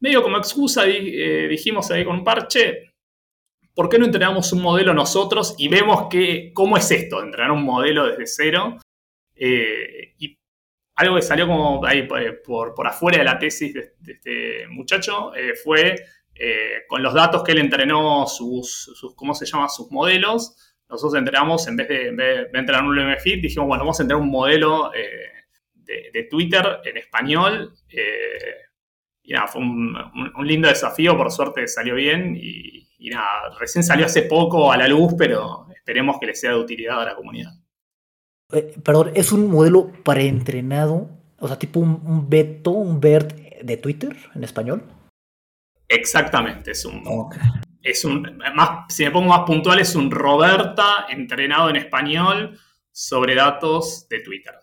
medio 0.00 0.22
como 0.22 0.38
excusa 0.38 0.84
dijimos 0.84 1.90
ahí 1.90 2.04
con 2.04 2.16
un 2.16 2.24
parche, 2.24 2.92
¿por 3.74 3.88
qué 3.88 3.98
no 3.98 4.06
entrenamos 4.06 4.52
un 4.52 4.62
modelo 4.62 4.92
nosotros 4.94 5.54
y 5.58 5.68
vemos 5.68 6.08
que, 6.10 6.50
cómo 6.54 6.76
es 6.76 6.90
esto, 6.90 7.22
entrenar 7.22 7.52
un 7.52 7.62
modelo 7.62 8.06
desde 8.06 8.26
cero? 8.26 8.78
Eh, 9.38 10.14
y 10.18 10.38
algo 10.96 11.16
que 11.16 11.22
salió 11.22 11.46
como 11.46 11.84
ahí 11.86 12.08
eh, 12.18 12.32
por, 12.44 12.74
por 12.74 12.86
afuera 12.86 13.18
de 13.18 13.24
la 13.24 13.38
tesis 13.38 13.72
de, 13.72 13.94
este 14.06 14.66
muchacho 14.68 15.34
eh, 15.34 15.54
fue 15.54 15.94
con 16.88 17.02
los 17.02 17.14
datos 17.14 17.42
que 17.42 17.50
él 17.50 17.58
entrenó 17.58 18.24
sus, 18.28 18.94
¿cómo 19.16 19.34
se 19.34 19.44
llama? 19.44 19.68
Sus 19.68 19.90
modelos. 19.90 20.76
Nosotros 20.88 21.18
entrenamos, 21.18 21.66
en 21.66 21.74
vez 21.74 21.88
de, 21.88 22.48
entrenar 22.54 22.84
un 22.84 22.96
MFIT, 22.96 23.42
dijimos, 23.42 23.66
bueno, 23.66 23.82
vamos 23.82 23.98
a 23.98 24.04
entrenar 24.04 24.22
un 24.22 24.30
modelo 24.30 24.92
de, 25.74 26.22
Twitter 26.30 26.78
en 26.84 26.96
español. 26.96 27.74
y 29.20 29.32
nada, 29.32 29.48
fue 29.48 29.62
un, 29.62 29.96
un, 30.36 30.46
lindo 30.46 30.68
desafío, 30.68 31.16
por 31.16 31.32
suerte 31.32 31.66
salió 31.66 31.96
bien 31.96 32.36
y, 32.40 32.88
y 32.98 33.10
nada, 33.10 33.56
recién 33.58 33.82
salió 33.82 34.06
hace 34.06 34.22
poco 34.22 34.70
a 34.70 34.76
la 34.76 34.86
luz, 34.86 35.14
pero 35.18 35.66
esperemos 35.74 36.18
que 36.20 36.26
le 36.26 36.34
sea 36.36 36.50
de 36.50 36.58
utilidad 36.58 37.02
a 37.02 37.06
la 37.06 37.16
comunidad. 37.16 37.50
Eh, 38.52 38.74
perdón, 38.82 39.12
¿es 39.14 39.32
un 39.32 39.50
modelo 39.50 39.92
preentrenado? 40.04 41.10
O 41.38 41.48
sea, 41.48 41.58
tipo 41.58 41.80
un, 41.80 42.28
Beto, 42.28 42.70
un 42.70 43.00
BERT 43.00 43.62
de 43.62 43.76
Twitter 43.76 44.16
en 44.34 44.44
español. 44.44 44.82
Exactamente, 45.86 46.72
es 46.72 46.84
un. 46.84 47.02
Es 47.82 48.04
un. 48.04 48.38
Más, 48.54 48.92
si 48.92 49.04
me 49.04 49.10
pongo 49.10 49.28
más 49.28 49.46
puntual, 49.46 49.78
es 49.80 49.94
un 49.94 50.10
Roberta 50.10 51.06
entrenado 51.08 51.70
en 51.70 51.76
español 51.76 52.58
sobre 52.90 53.34
datos 53.34 54.06
de 54.08 54.20
Twitter. 54.20 54.54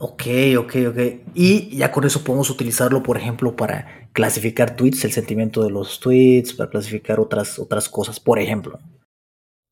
Ok, 0.00 0.22
ok, 0.56 0.76
ok. 0.90 0.98
Y 1.34 1.76
ya 1.76 1.90
con 1.90 2.04
eso 2.04 2.22
podemos 2.22 2.50
utilizarlo, 2.50 3.02
por 3.02 3.16
ejemplo, 3.16 3.56
para 3.56 4.08
clasificar 4.12 4.76
tweets, 4.76 5.04
el 5.04 5.10
sentimiento 5.10 5.64
de 5.64 5.70
los 5.70 5.98
tweets, 5.98 6.52
para 6.54 6.70
clasificar 6.70 7.18
otras, 7.18 7.58
otras 7.58 7.88
cosas, 7.88 8.20
por 8.20 8.38
ejemplo. 8.38 8.78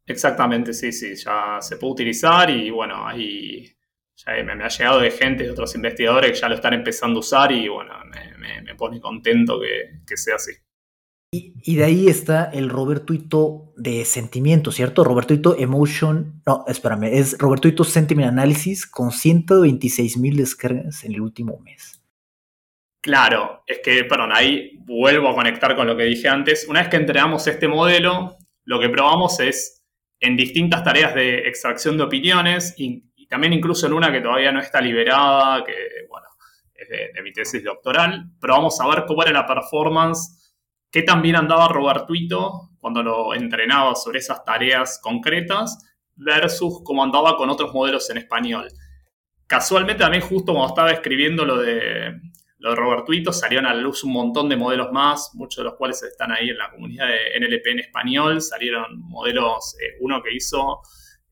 Exactamente, 0.06 0.72
sí, 0.72 0.92
sí, 0.92 1.16
ya 1.16 1.58
se 1.60 1.76
puede 1.76 1.92
utilizar 1.92 2.48
y 2.48 2.70
bueno, 2.70 3.06
ahí 3.06 3.76
ya 4.16 4.42
me, 4.44 4.64
ha 4.64 4.68
llegado 4.68 5.00
de 5.00 5.10
gente, 5.10 5.44
de 5.44 5.50
otros 5.50 5.74
investigadores 5.74 6.32
que 6.32 6.38
ya 6.38 6.48
lo 6.48 6.54
están 6.54 6.74
empezando 6.74 7.18
a 7.18 7.20
usar 7.20 7.52
y 7.52 7.68
bueno, 7.68 7.92
me, 8.38 8.74
pone 8.76 9.00
contento 9.00 9.58
que 9.60 10.16
sea 10.16 10.36
así. 10.36 10.52
Y, 11.32 11.76
de 11.76 11.84
ahí 11.84 12.08
está 12.08 12.44
el 12.52 12.70
Robertuito 12.70 13.72
de 13.76 14.04
sentimiento, 14.04 14.70
¿cierto? 14.70 15.02
Robertuito 15.04 15.58
Emotion, 15.58 16.40
no, 16.46 16.64
espérame, 16.68 17.04
es 17.12 17.36
Robertuito 17.38 17.84
Sentiment 17.84 18.28
Analysis 18.28 18.86
con 18.86 19.10
126 19.10 20.18
mil 20.18 20.36
descargas 20.36 21.04
en 21.04 21.14
el 21.14 21.20
último 21.20 21.58
mes. 21.58 22.00
Claro, 23.02 23.62
es 23.66 23.80
que, 23.84 24.04
perdón, 24.04 24.30
ahí 24.32 24.78
vuelvo 24.84 25.28
a 25.28 25.34
conectar 25.34 25.76
con 25.76 25.86
lo 25.86 25.96
que 25.96 26.04
dije 26.04 26.28
antes. 26.28 26.66
Una 26.68 26.80
vez 26.80 26.88
que 26.88 26.96
entregamos 26.96 27.46
este 27.46 27.68
modelo, 27.68 28.38
lo 28.64 28.80
que 28.80 28.88
probamos 28.88 29.38
es 29.40 29.75
en 30.20 30.36
distintas 30.36 30.82
tareas 30.82 31.14
de 31.14 31.48
extracción 31.48 31.96
de 31.96 32.04
opiniones 32.04 32.74
y, 32.78 33.04
también 33.28 33.52
incluso 33.52 33.88
en 33.88 33.92
una 33.92 34.12
que 34.12 34.20
todavía 34.20 34.52
no 34.52 34.60
está 34.60 34.80
liberada, 34.80 35.64
que, 35.64 35.74
bueno, 36.08 36.28
es 36.72 36.88
de, 36.88 37.10
de 37.12 37.22
mi 37.22 37.32
tesis 37.32 37.64
doctoral, 37.64 38.30
probamos 38.40 38.80
a 38.80 38.86
ver 38.86 39.04
cómo 39.04 39.24
era 39.24 39.32
la 39.32 39.44
performance 39.44 40.36
qué 40.90 41.02
también 41.02 41.36
andaba 41.36 41.68
Robertuito 41.68 42.70
cuando 42.78 43.02
lo 43.02 43.34
entrenaba 43.34 43.94
sobre 43.94 44.20
esas 44.20 44.44
tareas 44.44 44.98
concretas 45.02 45.78
versus 46.14 46.82
cómo 46.84 47.02
andaba 47.04 47.36
con 47.36 47.50
otros 47.50 47.74
modelos 47.74 48.08
en 48.10 48.16
español. 48.16 48.68
Casualmente 49.46 50.02
también 50.02 50.22
justo 50.22 50.52
cuando 50.52 50.68
estaba 50.68 50.90
escribiendo 50.92 51.44
lo 51.44 51.58
de, 51.58 52.14
lo 52.58 52.70
de 52.70 52.76
Robertuito 52.76 53.32
salieron 53.32 53.66
a 53.66 53.74
la 53.74 53.80
luz 53.80 54.02
un 54.04 54.12
montón 54.12 54.48
de 54.48 54.56
modelos 54.56 54.90
más, 54.90 55.30
muchos 55.34 55.58
de 55.58 55.64
los 55.64 55.74
cuales 55.74 56.02
están 56.02 56.32
ahí 56.32 56.50
en 56.50 56.58
la 56.58 56.70
comunidad 56.70 57.08
de 57.08 57.38
NLP 57.38 57.66
en 57.66 57.78
español. 57.80 58.40
Salieron 58.40 58.98
modelos, 59.00 59.76
eh, 59.80 59.96
uno 60.00 60.22
que 60.22 60.34
hizo, 60.34 60.80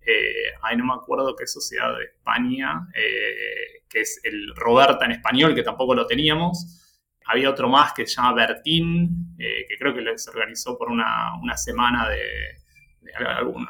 eh, 0.07 0.53
ay 0.63 0.77
no 0.77 0.85
me 0.85 0.95
acuerdo 0.95 1.35
qué 1.35 1.47
sociedad 1.47 1.97
de 1.97 2.05
España, 2.05 2.89
eh, 2.95 3.85
que 3.89 4.01
es 4.01 4.21
el 4.25 4.55
Roberta 4.55 5.07
en 5.07 5.13
español, 5.13 5.55
que 5.55 5.63
tampoco 5.63 5.95
lo 5.95 6.07
teníamos. 6.07 6.83
Había 7.27 7.49
otro 7.49 7.69
más 7.69 7.95
que 7.95 8.07
se 8.07 8.17
llama 8.17 8.35
Bertín, 8.35 9.35
eh, 9.39 9.65
que 9.67 9.79
creo 9.79 9.95
que 9.95 10.19
se 10.19 10.29
organizó 10.29 10.77
por 10.77 10.91
una, 10.91 11.57
semana 11.57 12.11
de, 12.11 12.21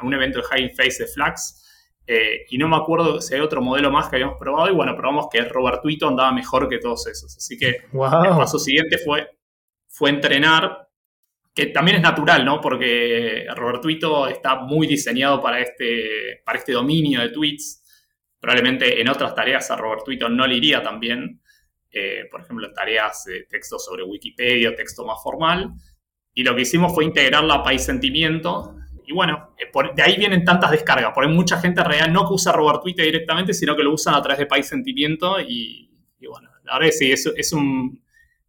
un 0.02 0.12
evento 0.12 0.40
de 0.40 0.44
High 0.44 0.70
Face 0.74 1.04
de 1.04 1.06
Flax. 1.06 1.63
Eh, 2.06 2.44
y 2.50 2.58
no 2.58 2.68
me 2.68 2.76
acuerdo 2.76 3.20
si 3.20 3.34
hay 3.34 3.40
otro 3.40 3.62
modelo 3.62 3.90
más 3.90 4.08
que 4.08 4.16
habíamos 4.16 4.38
probado. 4.38 4.70
Y 4.70 4.74
bueno, 4.74 4.94
probamos 4.96 5.28
que 5.30 5.42
Robertuito 5.42 6.08
andaba 6.08 6.32
mejor 6.32 6.68
que 6.68 6.78
todos 6.78 7.06
esos. 7.06 7.36
Así 7.36 7.56
que 7.56 7.68
el 7.68 8.36
paso 8.36 8.58
siguiente 8.58 8.98
fue, 8.98 9.28
fue 9.88 10.10
entrenar, 10.10 10.88
que 11.54 11.66
también 11.66 11.98
es 11.98 12.02
natural, 12.02 12.44
¿no? 12.44 12.60
Porque 12.60 13.46
Robertuito 13.54 14.26
está 14.26 14.56
muy 14.56 14.86
diseñado 14.86 15.40
para 15.40 15.60
este, 15.60 16.42
para 16.44 16.58
este 16.58 16.72
dominio 16.72 17.20
de 17.20 17.30
tweets. 17.30 17.80
Probablemente 18.38 19.00
en 19.00 19.08
otras 19.08 19.34
tareas 19.34 19.70
a 19.70 19.76
Robertuito 19.76 20.28
no 20.28 20.46
le 20.46 20.56
iría 20.56 20.82
tan 20.82 21.00
bien. 21.00 21.40
Eh, 21.90 22.26
por 22.30 22.40
ejemplo, 22.40 22.72
tareas 22.72 23.24
de 23.24 23.44
texto 23.44 23.78
sobre 23.78 24.02
Wikipedia 24.02 24.74
texto 24.74 25.06
más 25.06 25.22
formal. 25.22 25.70
Y 26.34 26.42
lo 26.42 26.54
que 26.54 26.62
hicimos 26.62 26.92
fue 26.92 27.04
integrar 27.04 27.44
la 27.44 27.62
país 27.62 27.84
sentimiento. 27.84 28.73
Y 29.06 29.12
bueno, 29.12 29.54
eh, 29.58 29.70
de 29.94 30.02
ahí 30.02 30.16
vienen 30.16 30.44
tantas 30.44 30.70
descargas, 30.70 31.12
porque 31.14 31.28
mucha 31.28 31.60
gente 31.60 31.82
real 31.84 32.12
no 32.12 32.26
que 32.26 32.34
usa 32.34 32.52
robar 32.52 32.80
Twitter 32.80 33.04
directamente, 33.04 33.54
sino 33.54 33.76
que 33.76 33.82
lo 33.82 33.92
usan 33.92 34.14
a 34.14 34.22
través 34.22 34.38
de 34.38 34.46
país 34.46 34.66
sentimiento. 34.66 35.40
Y, 35.40 35.90
bueno, 36.28 36.48
la 36.64 36.74
verdad 36.74 36.88
es 36.88 36.98
que 36.98 37.16
sí, 37.16 37.32
es, 37.36 37.52
un. 37.52 38.02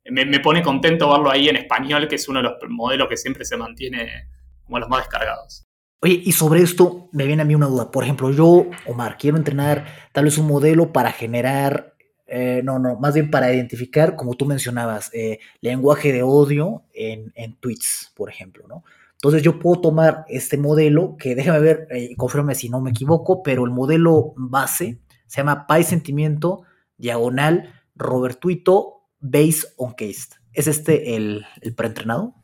Me, 0.06 0.40
pone 0.40 0.62
contento 0.62 1.12
verlo 1.12 1.30
ahí 1.30 1.50
en 1.50 1.56
español, 1.56 2.08
que 2.08 2.16
es 2.16 2.28
uno 2.30 2.40
de 2.40 2.44
los 2.44 2.54
modelos 2.70 3.08
que 3.08 3.18
siempre 3.18 3.44
se 3.44 3.58
mantiene 3.58 4.30
como 4.64 4.80
los 4.80 4.90
más 4.90 5.00
descargados. 5.02 5.66
Oye, 6.02 6.22
y 6.24 6.32
sobre 6.32 6.62
esto 6.62 7.10
me 7.12 7.26
viene 7.26 7.42
a 7.42 7.46
mí 7.46 7.56
una 7.56 7.68
duda. 7.68 7.92
Por 7.92 8.04
ejemplo, 8.04 8.32
yo, 8.32 8.68
Omar, 8.86 9.18
quiero 9.18 9.38
entrenar 9.38 9.86
tal 10.12 10.26
vez 10.26 10.38
un 10.38 10.48
modelo 10.48 10.94
para 10.94 11.12
generar 11.12 11.96
eh, 12.28 12.62
no, 12.64 12.80
no, 12.80 12.96
más 12.96 13.14
bien 13.14 13.30
para 13.30 13.54
identificar, 13.54 14.16
como 14.16 14.34
tú 14.34 14.46
mencionabas, 14.46 15.12
eh, 15.14 15.40
lenguaje 15.62 16.12
de 16.12 16.24
odio 16.24 16.84
en, 16.94 17.32
tweets, 17.60 18.12
por 18.16 18.30
ejemplo, 18.30 18.66
¿no? 18.68 18.84
Entonces 19.16 19.44
yo 19.44 19.60
puedo 19.60 19.82
tomar 19.82 20.26
este 20.28 20.58
modelo, 20.58 21.16
que 21.18 21.36
déjame 21.36 21.60
ver, 21.60 21.88
eh, 21.92 22.16
si 22.54 22.70
no 22.70 22.82
me 22.82 22.92
equivoco, 22.92 23.42
pero 23.44 23.66
el 23.66 23.72
modelo 23.72 24.34
base 24.38 25.02
se 25.26 25.38
llama 25.42 25.66
Pi 25.68 25.84
Sentimiento, 25.84 26.64
diagonal, 26.98 27.74
Robertuito, 27.96 29.08
Base 29.20 29.68
on 29.78 29.94
Case. 29.94 30.36
¿Es 30.54 30.68
este 30.68 31.16
el, 31.16 31.46
el 31.62 31.74
preentrenado? 31.74 32.36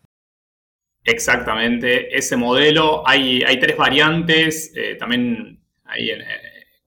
Exactamente, 1.04 2.16
ese 2.18 2.38
modelo, 2.38 3.08
hay, 3.08 3.42
hay 3.44 3.60
tres 3.60 3.76
variantes, 3.76 4.72
también 5.00 5.64
hay 5.84 6.12
en, 6.12 6.22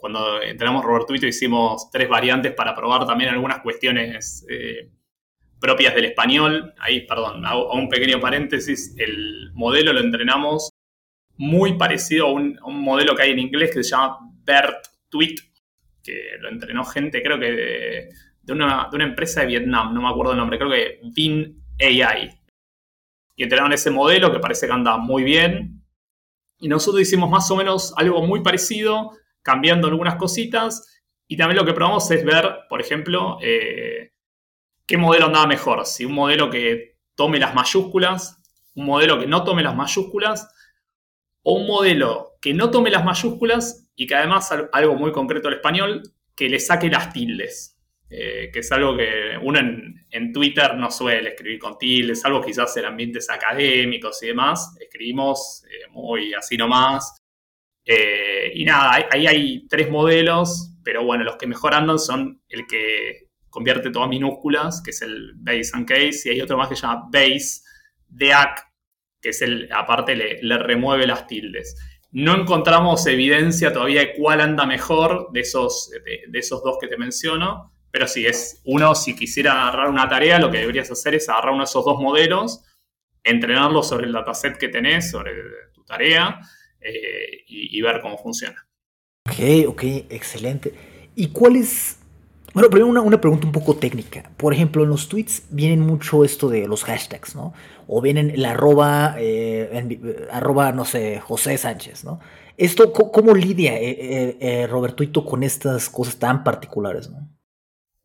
cuando 0.04 0.42
entramos 0.42 0.84
Robertuito 0.84 1.26
hicimos 1.26 1.90
tres 1.90 2.10
variantes 2.10 2.52
para 2.52 2.74
probar 2.74 3.06
también 3.06 3.30
algunas 3.30 3.60
cuestiones 3.60 4.44
eh, 4.50 4.90
propias 5.64 5.94
del 5.94 6.04
español. 6.04 6.74
Ahí, 6.78 7.06
perdón, 7.06 7.46
hago, 7.46 7.72
un 7.72 7.88
pequeño 7.88 8.20
paréntesis. 8.20 8.94
El 8.98 9.50
modelo 9.54 9.94
lo 9.94 10.00
entrenamos 10.00 10.68
muy 11.38 11.78
parecido 11.78 12.26
a 12.26 12.32
un, 12.32 12.58
modelo 12.66 13.16
que 13.16 13.22
hay 13.22 13.30
en 13.30 13.38
inglés 13.38 13.70
que 13.72 13.82
se 13.82 13.90
llama 13.90 14.18
BERT 14.44 14.86
Tweet, 15.08 15.36
que 16.02 16.36
lo 16.38 16.50
entrenó 16.50 16.84
gente, 16.84 17.22
creo 17.22 17.40
que 17.40 18.10
de, 18.42 18.52
una, 18.52 18.90
empresa 19.00 19.40
de 19.40 19.46
Vietnam, 19.46 19.94
no 19.94 20.02
me 20.02 20.08
acuerdo 20.10 20.32
el 20.32 20.38
nombre, 20.38 20.58
creo 20.58 20.70
que 20.70 21.00
Vin 21.14 21.64
AI. 21.80 22.28
Y 23.34 23.42
entrenaron 23.42 23.72
ese 23.72 23.90
modelo 23.90 24.30
que 24.30 24.40
parece 24.40 24.66
que 24.66 24.72
anda 24.74 24.98
muy 24.98 25.24
bien. 25.24 25.82
Y 26.60 26.68
nosotros 26.68 27.00
hicimos 27.00 27.30
más 27.30 27.50
o 27.50 27.56
menos 27.56 27.94
algo 27.96 28.20
muy 28.20 28.42
parecido, 28.42 29.12
cambiando 29.40 29.88
algunas 29.88 30.16
cositas. 30.16 31.02
Y 31.26 31.38
también 31.38 31.56
lo 31.56 31.64
que 31.64 31.72
probamos 31.72 32.10
es 32.10 32.22
ver, 32.22 32.50
por 32.68 32.82
ejemplo, 32.82 33.38
eh, 33.40 34.10
qué 34.86 34.96
modelo 34.96 35.26
andaba 35.26 35.46
mejor. 35.46 35.86
Si 35.86 36.04
un 36.04 36.12
modelo 36.14 36.50
que 36.50 36.98
tome 37.14 37.38
las 37.38 37.54
mayúsculas, 37.54 38.40
un 38.74 38.86
modelo 38.86 39.18
que 39.18 39.26
no 39.26 39.44
tome 39.44 39.62
las 39.62 39.76
mayúsculas, 39.76 40.48
o 41.42 41.54
un 41.54 41.66
modelo 41.66 42.32
que 42.40 42.54
no 42.54 42.70
tome 42.70 42.90
las 42.90 43.04
mayúsculas 43.04 43.90
y 43.94 44.06
que 44.06 44.14
además, 44.14 44.50
algo 44.72 44.94
muy 44.96 45.12
concreto 45.12 45.48
al 45.48 45.54
español, 45.54 46.02
que 46.34 46.48
le 46.48 46.58
saque 46.58 46.88
las 46.88 47.12
tildes. 47.12 47.74
Eh, 48.10 48.50
que 48.52 48.60
es 48.60 48.70
algo 48.70 48.96
que 48.96 49.36
uno 49.42 49.58
en, 49.58 50.32
Twitter 50.32 50.76
no 50.76 50.90
suele 50.90 51.30
escribir 51.30 51.58
con 51.58 51.76
tildes, 51.78 52.20
salvo 52.20 52.40
quizás 52.40 52.76
en 52.76 52.84
ambientes 52.84 53.28
académicos 53.30 54.22
y 54.22 54.28
demás. 54.28 54.76
Escribimos 54.80 55.64
eh, 55.68 55.88
muy 55.90 56.32
así 56.34 56.56
nomás. 56.56 57.22
Eh, 57.84 58.52
y 58.54 58.64
nada, 58.64 59.06
ahí 59.10 59.26
hay, 59.26 59.66
tres 59.68 59.90
modelos, 59.90 60.70
pero 60.82 61.04
bueno, 61.04 61.24
los 61.24 61.36
que 61.36 61.46
mejor 61.46 61.74
andan 61.74 61.98
son 61.98 62.40
el 62.48 62.66
que 62.66 63.23
convierte 63.54 63.90
todas 63.90 64.08
minúsculas, 64.08 64.82
que 64.82 64.90
es 64.90 65.00
el 65.00 65.34
base 65.36 65.70
and 65.74 65.86
case, 65.86 66.22
y 66.24 66.30
hay 66.30 66.40
otro 66.40 66.58
más 66.58 66.68
que 66.68 66.74
se 66.74 66.82
llama 66.82 67.08
base 67.08 67.60
deac, 68.08 68.66
que 69.22 69.28
es 69.28 69.42
el, 69.42 69.68
aparte 69.72 70.16
le, 70.16 70.58
remueve 70.58 71.06
las 71.06 71.28
tildes. 71.28 71.76
No 72.10 72.34
encontramos 72.34 73.06
evidencia 73.06 73.72
todavía 73.72 74.00
de 74.00 74.14
cuál 74.14 74.40
anda 74.40 74.66
mejor 74.66 75.28
de 75.32 75.40
esos, 75.40 75.88
de 76.26 76.38
esos 76.38 76.64
dos 76.64 76.78
que 76.80 76.88
te 76.88 76.96
menciono, 76.96 77.72
pero 77.92 78.08
si 78.08 78.26
es 78.26 78.60
uno, 78.64 78.92
si 78.96 79.14
quisiera 79.14 79.52
agarrar 79.52 79.88
una 79.88 80.08
tarea, 80.08 80.40
lo 80.40 80.50
que 80.50 80.58
deberías 80.58 80.90
hacer 80.90 81.14
es 81.14 81.28
agarrar 81.28 81.52
uno 81.52 81.62
de 81.62 81.70
esos 81.70 81.84
dos 81.84 82.00
modelos, 82.00 82.60
entrenarlo 83.22 83.84
sobre 83.84 84.06
el 84.06 84.12
dataset 84.12 84.58
que 84.58 84.68
tenés, 84.68 85.12
sobre 85.12 85.30
tu 85.72 85.84
tarea, 85.84 86.40
eh, 86.80 87.44
y, 87.46 87.80
ver 87.82 88.00
cómo 88.00 88.18
funciona. 88.18 88.66
Ok, 89.28 89.68
ok, 89.68 89.82
excelente. 90.10 90.74
¿Y 91.14 91.28
cuál 91.28 91.54
es 91.54 92.00
bueno, 92.54 92.70
primero 92.70 92.88
una, 92.88 93.20
pregunta 93.20 93.46
un 93.46 93.52
poco 93.52 93.76
técnica. 93.76 94.30
Por 94.36 94.54
ejemplo, 94.54 94.84
en 94.84 94.88
los 94.88 95.08
tweets 95.08 95.46
vienen 95.50 95.80
mucho 95.80 96.24
esto 96.24 96.48
de 96.48 96.66
los 96.66 96.84
hashtags, 96.84 97.34
¿no? 97.34 97.52
O 97.86 98.00
vienen 98.00 98.30
el 98.30 98.44
arroba, 98.46 99.16
eh, 99.18 100.28
arroba, 100.32 100.72
no 100.72 100.84
sé, 100.84 101.20
José 101.20 101.58
Sánchez, 101.58 102.04
¿no? 102.04 102.20
Esto, 102.56 102.92
¿cómo, 102.92 103.34
lidia 103.34 103.74
eh, 103.74 104.36
eh, 104.40 104.66
Robertuito 104.68 105.24
con 105.24 105.42
estas 105.42 105.90
cosas 105.90 106.18
tan 106.18 106.44
particulares, 106.44 107.10
¿no? 107.10 107.28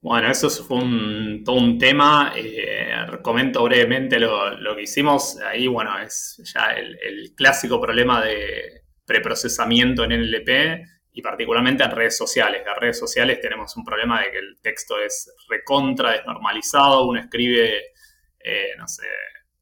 Bueno, 0.01 0.31
eso 0.31 0.49
fue 0.49 0.77
un, 0.77 1.43
todo 1.43 1.57
un 1.57 1.77
tema. 1.77 2.33
Eh, 2.35 2.89
comento 3.21 3.63
brevemente 3.63 4.17
lo, 4.19 4.75
que 4.75 4.83
hicimos. 4.83 5.37
Ahí, 5.41 5.67
bueno, 5.67 5.91
es 5.99 6.41
ya 6.53 6.71
el, 6.73 7.33
clásico 7.35 7.81
problema 7.81 8.23
de 8.23 8.83
preprocesamiento 9.05 10.03
en 10.03 10.21
NLP 10.21 10.87
y 11.11 11.21
particularmente 11.21 11.83
en 11.83 11.91
redes 11.91 12.17
sociales. 12.17 12.63
En 12.65 12.79
redes 12.79 12.99
sociales 12.99 13.41
tenemos 13.41 13.75
un 13.77 13.83
problema 13.83 14.21
de 14.21 14.31
que 14.31 14.37
el 14.37 14.59
texto 14.61 14.99
es 14.99 15.33
recontra 15.47 16.11
desnormalizado. 16.11 17.07
Uno 17.07 17.19
escribe, 17.19 17.93
eh, 18.39 18.71
no 18.77 18.87
sé, 18.87 19.07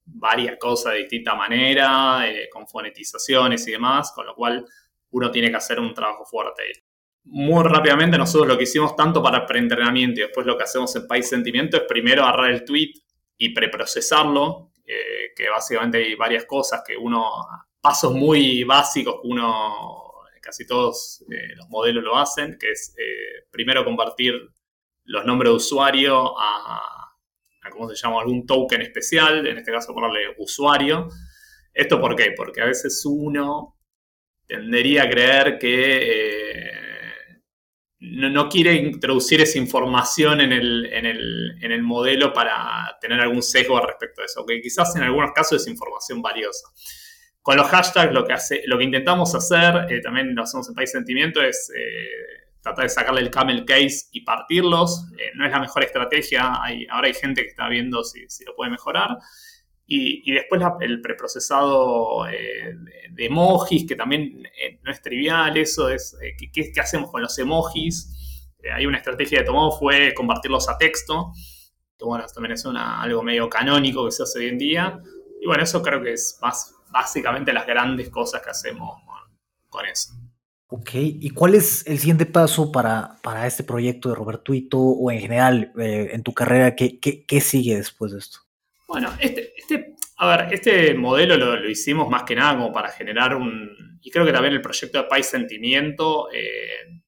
varias 0.05 0.57
cosas 0.57 0.93
de 0.93 0.99
distinta 0.99 1.35
manera, 1.35 2.27
eh, 2.27 2.49
con 2.51 2.67
fonetizaciones 2.67 3.67
y 3.67 3.71
demás, 3.71 4.11
con 4.13 4.25
lo 4.25 4.35
cual 4.35 4.65
uno 5.11 5.31
tiene 5.31 5.49
que 5.49 5.57
hacer 5.57 5.79
un 5.79 5.93
trabajo 5.93 6.25
fuerte 6.25 6.63
muy 7.29 7.63
rápidamente 7.63 8.17
nosotros 8.17 8.47
lo 8.47 8.57
que 8.57 8.63
hicimos 8.63 8.95
tanto 8.95 9.21
para 9.21 9.45
preentrenamiento 9.45 10.19
y 10.19 10.23
después 10.23 10.45
lo 10.45 10.57
que 10.57 10.63
hacemos 10.63 10.95
en 10.95 11.07
País 11.07 11.27
Sentimiento 11.27 11.77
es 11.77 11.83
primero 11.83 12.23
agarrar 12.23 12.51
el 12.51 12.63
tweet 12.63 12.93
y 13.37 13.53
preprocesarlo, 13.53 14.71
eh, 14.85 15.33
que 15.35 15.49
básicamente 15.49 15.97
hay 15.97 16.15
varias 16.15 16.45
cosas 16.45 16.81
que 16.85 16.95
uno, 16.95 17.29
pasos 17.81 18.13
muy 18.13 18.63
básicos 18.63 19.15
que 19.21 19.27
uno, 19.27 20.06
casi 20.47 20.65
todos 20.65 21.25
eh, 21.29 21.55
los 21.57 21.67
modelos 21.67 22.05
lo 22.05 22.17
hacen, 22.17 22.57
que 22.57 22.71
es 22.71 22.95
eh, 22.97 23.47
primero 23.51 23.83
compartir 23.83 24.33
los 25.03 25.25
nombres 25.25 25.51
de 25.51 25.55
usuario 25.57 26.39
a, 26.39 27.13
¿cómo 27.69 27.89
se 27.89 27.95
llama?, 27.95 28.21
algún 28.21 28.45
token 28.45 28.81
especial, 28.81 29.45
en 29.45 29.57
este 29.57 29.73
caso 29.73 29.93
ponerle 29.93 30.35
usuario. 30.37 31.09
¿Esto 31.73 31.99
por 31.99 32.15
qué? 32.15 32.31
Porque 32.31 32.61
a 32.61 32.65
veces 32.65 33.03
uno 33.05 33.77
tendería 34.47 35.03
a 35.03 35.09
creer 35.09 35.59
que 35.59 36.71
no, 37.99 38.47
quiere 38.47 38.75
introducir 38.75 39.41
esa 39.41 39.57
información 39.57 40.39
en 40.39 40.53
el, 40.53 41.83
modelo 41.83 42.31
para 42.31 42.97
tener 43.01 43.19
algún 43.19 43.43
sesgo 43.43 43.81
respecto 43.81 44.21
a 44.21 44.25
eso, 44.25 44.45
que 44.45 44.61
quizás 44.61 44.95
en 44.95 45.03
algunos 45.03 45.31
casos 45.33 45.61
es 45.61 45.67
información 45.67 46.21
valiosa. 46.21 46.69
Con 47.47 47.55
los 47.55 47.67
hashtags 47.67 48.11
lo 48.11 48.25
que, 48.25 48.33
hace, 48.33 48.63
lo 48.65 48.77
que 48.77 48.83
intentamos 48.83 49.33
hacer, 49.33 49.89
eh, 49.89 50.01
también 50.01 50.35
lo 50.35 50.43
hacemos 50.43 50.67
en 50.67 50.75
País 50.75 50.91
Sentimiento, 50.91 51.41
es 51.41 51.71
eh, 51.73 52.51
tratar 52.61 52.83
de 52.83 52.89
sacarle 52.89 53.21
el 53.21 53.31
camel 53.31 53.63
case 53.63 54.09
y 54.11 54.19
partirlos. 54.25 55.05
Eh, 55.17 55.31
no 55.33 55.45
es 55.45 55.51
la 55.53 55.61
mejor 55.61 55.85
estrategia, 55.85 56.55
ahora 56.89 57.07
hay 57.07 57.13
gente 57.13 57.43
que 57.43 57.47
está 57.47 57.69
viendo 57.69 58.03
si, 58.03 58.27
lo 58.45 58.53
puede 58.53 58.71
mejorar. 58.71 59.19
Y, 59.85 60.29
después 60.29 60.61
el 60.81 60.99
preprocesado 60.99 62.25
de, 62.25 63.25
emojis, 63.25 63.87
que 63.87 63.95
también 63.95 64.43
no 64.83 64.91
es 64.91 65.01
trivial, 65.01 65.55
eso 65.55 65.89
es, 65.89 66.17
¿qué, 66.51 66.73
hacemos 66.81 67.09
con 67.11 67.21
los 67.21 67.39
emojis? 67.39 68.13
hay 68.75 68.85
una 68.85 68.97
estrategia 68.97 69.39
que 69.39 69.45
tomamos 69.45 69.79
fue 69.79 70.13
convertirlos 70.13 70.67
a 70.67 70.77
texto, 70.77 71.31
que 71.97 72.03
bueno, 72.03 72.25
también 72.27 72.51
es 72.55 72.65
algo 72.65 73.23
medio 73.23 73.49
canónico 73.49 74.03
que 74.03 74.11
se 74.11 74.23
hace 74.23 74.39
hoy 74.39 74.47
en 74.47 74.57
día. 74.57 74.99
Y 75.39 75.45
bueno, 75.45 75.63
eso 75.63 75.81
creo 75.81 76.03
que 76.03 76.11
es 76.11 76.37
más 76.41 76.73
básicamente 76.91 77.53
las 77.53 77.65
grandes 77.65 78.09
cosas 78.09 78.41
que 78.41 78.49
hacemos 78.49 79.01
con 79.69 79.85
eso. 79.85 80.13
Ok, 80.69 80.89
¿y 80.93 81.29
cuál 81.29 81.55
es 81.55 81.87
el 81.87 81.97
siguiente 81.97 82.25
paso 82.25 82.71
para, 82.71 83.15
para 83.21 83.47
este 83.47 83.63
proyecto 83.63 84.09
de 84.09 84.15
Roberto 84.15 84.53
Ito 84.53 84.77
o 84.77 85.11
en 85.11 85.19
general 85.21 85.71
en 85.77 86.23
tu 86.23 86.33
carrera? 86.33 86.75
¿qué, 86.75 86.99
qué 86.99 87.41
sigue 87.41 87.77
después 87.77 88.11
de 88.11 88.19
esto? 88.19 88.39
Bueno, 88.87 89.13
este, 89.19 89.53
este, 89.57 89.95
a 90.17 90.27
ver, 90.27 90.53
este 90.53 90.93
modelo 90.93 91.35
lo, 91.35 91.69
hicimos 91.69 92.09
más 92.09 92.23
que 92.23 92.35
nada 92.35 92.55
como 92.55 92.71
para 92.71 92.89
generar 92.89 93.35
un, 93.35 93.99
y 94.01 94.09
creo 94.09 94.25
que 94.25 94.31
también 94.31 94.53
el 94.53 94.61
proyecto 94.61 94.99
de 94.99 95.09
País 95.09 95.25
Sentimiento, 95.25 96.29
eh, 96.31 97.01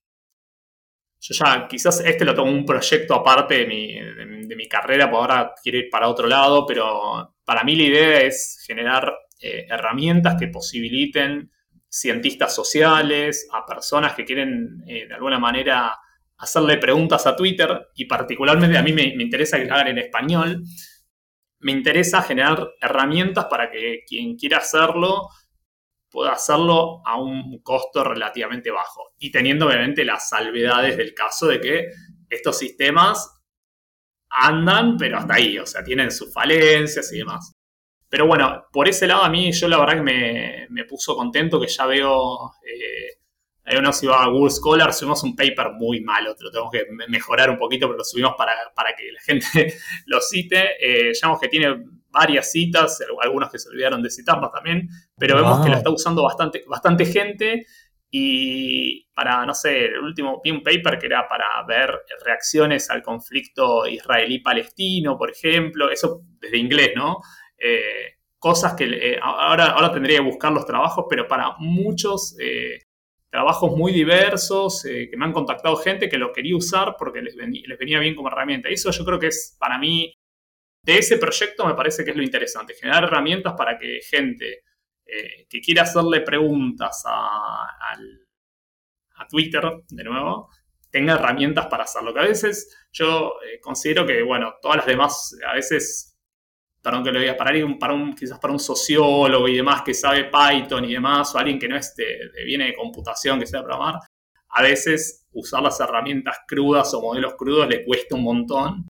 yo 1.22 1.34
ya 1.34 1.68
quizás 1.68 2.02
este 2.02 2.26
lo 2.26 2.36
tomo 2.36 2.52
un 2.52 2.66
proyecto 2.66 3.16
aparte 3.16 3.60
de 3.60 3.66
mi, 3.66 3.94
de, 3.94 4.56
mi 4.56 4.68
carrera, 4.68 5.10
por 5.10 5.22
ahora 5.22 5.54
quiero 5.62 5.78
ir 5.78 5.90
para 5.90 6.10
otro 6.10 6.28
lado, 6.28 6.66
pero 6.66 7.36
para 7.46 7.64
mí 7.64 7.76
la 7.76 7.84
idea 7.84 8.22
es 8.22 8.64
generar 8.66 9.14
eh, 9.40 9.66
herramientas 9.70 10.36
que 10.40 10.48
posibiliten 10.48 11.52
cientistas 11.88 12.54
sociales, 12.54 13.48
a 13.52 13.66
personas 13.66 14.14
que 14.14 14.26
quieren 14.26 14.84
eh, 14.88 15.08
de 15.08 15.14
alguna 15.14 15.40
manera 15.40 15.98
hacerle 16.38 16.78
preguntas 16.78 17.26
a 17.26 17.36
Twitter 17.36 17.88
y 17.96 18.06
particularmente 18.06 18.78
a 18.78 18.84
mí 18.84 18.94
me, 18.94 19.14
me 19.16 19.24
interesa 19.24 19.58
que 19.58 19.70
hagan 19.70 19.88
en 19.88 19.98
español 19.98 20.64
me 21.60 21.72
interesa 21.74 22.22
generar 22.22 22.70
herramientas 22.80 23.46
para 23.46 23.70
que 23.70 24.04
quien 24.08 24.36
quiera 24.38 24.58
hacerlo 24.58 25.30
pueda 26.10 26.32
hacerlo 26.32 27.02
a 27.06 27.22
un 27.22 27.60
costo 27.62 28.04
relativamente 28.04 28.72
bajo 28.72 29.14
y 29.20 29.32
teniendo 29.32 29.68
obviamente 29.68 30.04
las 30.06 30.30
salvedades 30.30 30.98
del 30.98 31.14
caso 31.14 31.48
de 31.48 31.62
que 31.62 31.88
estos 32.30 32.58
sistemas 32.58 33.42
andan, 34.30 34.98
pero 34.98 35.18
hasta 35.18 35.36
ahí, 35.36 35.60
o 35.60 35.66
sea, 35.66 35.84
tienen 35.84 36.12
sus 36.12 36.34
falencias 36.34 37.12
y 37.12 37.18
demás. 37.20 37.59
Pero 38.10 38.26
bueno, 38.26 38.66
por 38.72 38.88
ese 38.88 39.08
lado 39.08 39.24
a 39.24 39.30
mí 39.30 39.52
yo 39.52 39.68
la 39.68 39.78
verdad 39.78 39.96
que 39.96 40.68
me, 40.70 40.84
puso 40.86 41.16
contento 41.16 41.60
que 41.60 41.68
ya 41.68 41.86
veo 41.86 42.54
eh, 42.66 43.20
uno 43.78 43.94
si 43.94 44.08
va 44.08 44.24
a 44.24 44.30
Google 44.30 44.50
Scholar, 44.50 44.94
subimos 44.94 45.24
un 45.24 45.36
paper 45.36 45.74
muy 45.74 46.02
malo, 46.02 46.36
lo 46.40 46.52
tenemos 46.52 46.72
que 46.72 46.86
mejorar 47.08 47.50
un 47.50 47.60
poquito, 47.60 47.88
pero 47.88 47.98
lo 47.98 48.04
subimos 48.04 48.34
para, 48.36 48.56
que 48.98 49.12
la 49.12 49.22
gente 49.22 49.76
lo 50.08 50.20
cite. 50.22 50.76
Eh, 50.80 51.12
que 51.40 51.48
tiene 51.48 51.84
varias 52.10 52.52
citas, 52.52 53.00
algunos 53.22 53.52
que 53.52 53.60
se 53.60 53.70
olvidaron 53.70 54.02
de 54.02 54.10
citarnos 54.10 54.52
también, 54.52 54.90
pero 55.18 55.36
vemos 55.36 55.64
que 55.64 55.70
lo 55.70 55.78
está 55.78 55.92
usando 55.92 56.24
bastante, 56.24 56.64
bastante 56.68 57.06
gente. 57.06 57.66
Y 58.12 59.06
para, 59.14 59.46
no 59.46 59.54
sé, 59.54 59.86
el 59.86 60.00
último 60.00 60.42
vi 60.44 60.50
un 60.50 60.64
paper 60.64 60.98
que 60.98 61.06
era 61.06 61.28
para 61.28 61.46
ver 61.68 61.92
reacciones 62.26 62.90
al 62.90 63.04
conflicto 63.04 63.86
israelí-palestino, 63.86 65.16
por 65.16 65.30
ejemplo, 65.30 65.92
eso 65.92 66.22
desde 66.40 66.58
inglés, 66.58 66.94
¿no? 66.96 67.20
Eh, 67.60 68.16
cosas 68.38 68.74
que 68.74 68.86
eh, 68.86 69.20
ahora, 69.22 69.72
ahora 69.72 69.92
tendría 69.92 70.20
que 70.20 70.24
buscar 70.24 70.52
los 70.52 70.66
trabajos, 70.66 71.06
pero 71.10 71.28
para 71.28 71.56
muchos 71.60 72.38
eh, 72.40 72.80
trabajos 73.30 73.76
muy 73.76 73.92
diversos, 73.92 74.84
que 74.84 75.12
me 75.18 75.26
han 75.26 75.34
contactado 75.34 75.76
gente 75.76 76.08
que 76.08 76.18
lo 76.18 76.32
quería 76.32 76.56
usar 76.56 76.96
porque 76.98 77.22
les, 77.22 77.36
venía 77.36 78.00
bien 78.00 78.16
como 78.16 78.30
herramienta. 78.30 78.70
Eso 78.70 78.92
yo 78.92 79.06
creo 79.06 79.20
que 79.20 79.28
es 79.28 79.56
para 79.60 79.78
mí, 79.78 80.14
de 80.84 80.98
ese 80.98 81.18
proyecto 81.18 81.68
me 81.68 81.76
parece 81.76 82.04
que 82.06 82.12
es 82.12 82.18
lo 82.18 82.24
interesante, 82.24 82.74
generar 82.74 83.04
herramientas 83.04 83.54
para 83.58 83.78
que 83.78 84.00
gente 84.02 84.64
que 85.50 85.60
quiera 85.60 85.82
hacerle 85.84 86.22
preguntas 86.22 87.04
a, 87.08 87.68
Twitter, 89.28 89.64
de 89.90 90.04
nuevo, 90.04 90.50
tenga 90.90 91.16
herramientas 91.16 91.68
para 91.68 91.84
hacerlo. 91.84 92.14
Que 92.14 92.20
a 92.20 92.24
veces 92.24 92.88
yo 92.92 93.34
considero 93.62 94.06
que, 94.06 94.22
bueno, 94.24 94.56
todas 94.62 94.78
las 94.78 94.86
demás, 94.86 95.36
a 95.46 95.54
veces 95.54 96.09
perdón 96.82 97.04
que 97.04 97.12
lo 97.12 97.20
diga, 97.20 97.36
para 97.36 97.52
alguien, 97.52 97.78
para 97.78 97.94
un, 97.94 98.14
quizás 98.16 98.40
para 98.40 98.54
un 98.54 98.60
sociólogo 98.60 99.48
y 99.48 99.58
demás 99.58 99.82
que 99.82 99.94
sabe 99.94 100.26
Python 100.26 100.86
y 100.86 100.94
demás, 100.94 101.34
o 101.36 101.38
alguien 101.38 101.60
que 101.60 101.68
no 101.68 101.76
es 101.76 101.94
viene 102.46 102.66
de 102.66 102.74
computación, 102.74 103.40
que 103.40 103.46
sabe 103.46 103.66
programar, 103.66 104.00
a 104.50 104.62
veces 104.64 105.28
usar 105.32 105.62
las 105.62 105.80
herramientas 105.80 106.38
crudas 106.48 106.94
o 106.94 107.02
modelos 107.02 107.36
crudos 107.36 107.68
le 107.68 107.84
cuesta 107.86 108.16
un 108.16 108.24
montón. 108.24 108.88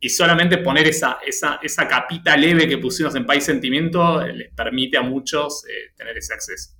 Y 0.00 0.10
solamente 0.10 0.58
poner 0.58 0.86
esa, 0.86 1.18
esa, 1.26 1.58
esa 1.60 1.88
capita 1.88 2.36
leve 2.36 2.68
que 2.68 2.78
pusimos 2.78 3.16
en 3.16 3.26
País 3.26 3.42
Sentimiento 3.44 4.22
eh, 4.22 4.32
les 4.32 4.54
permite 4.54 4.96
a 4.96 5.02
muchos 5.02 5.64
eh, 5.66 5.92
tener 5.96 6.16
ese 6.16 6.34
acceso. 6.34 6.78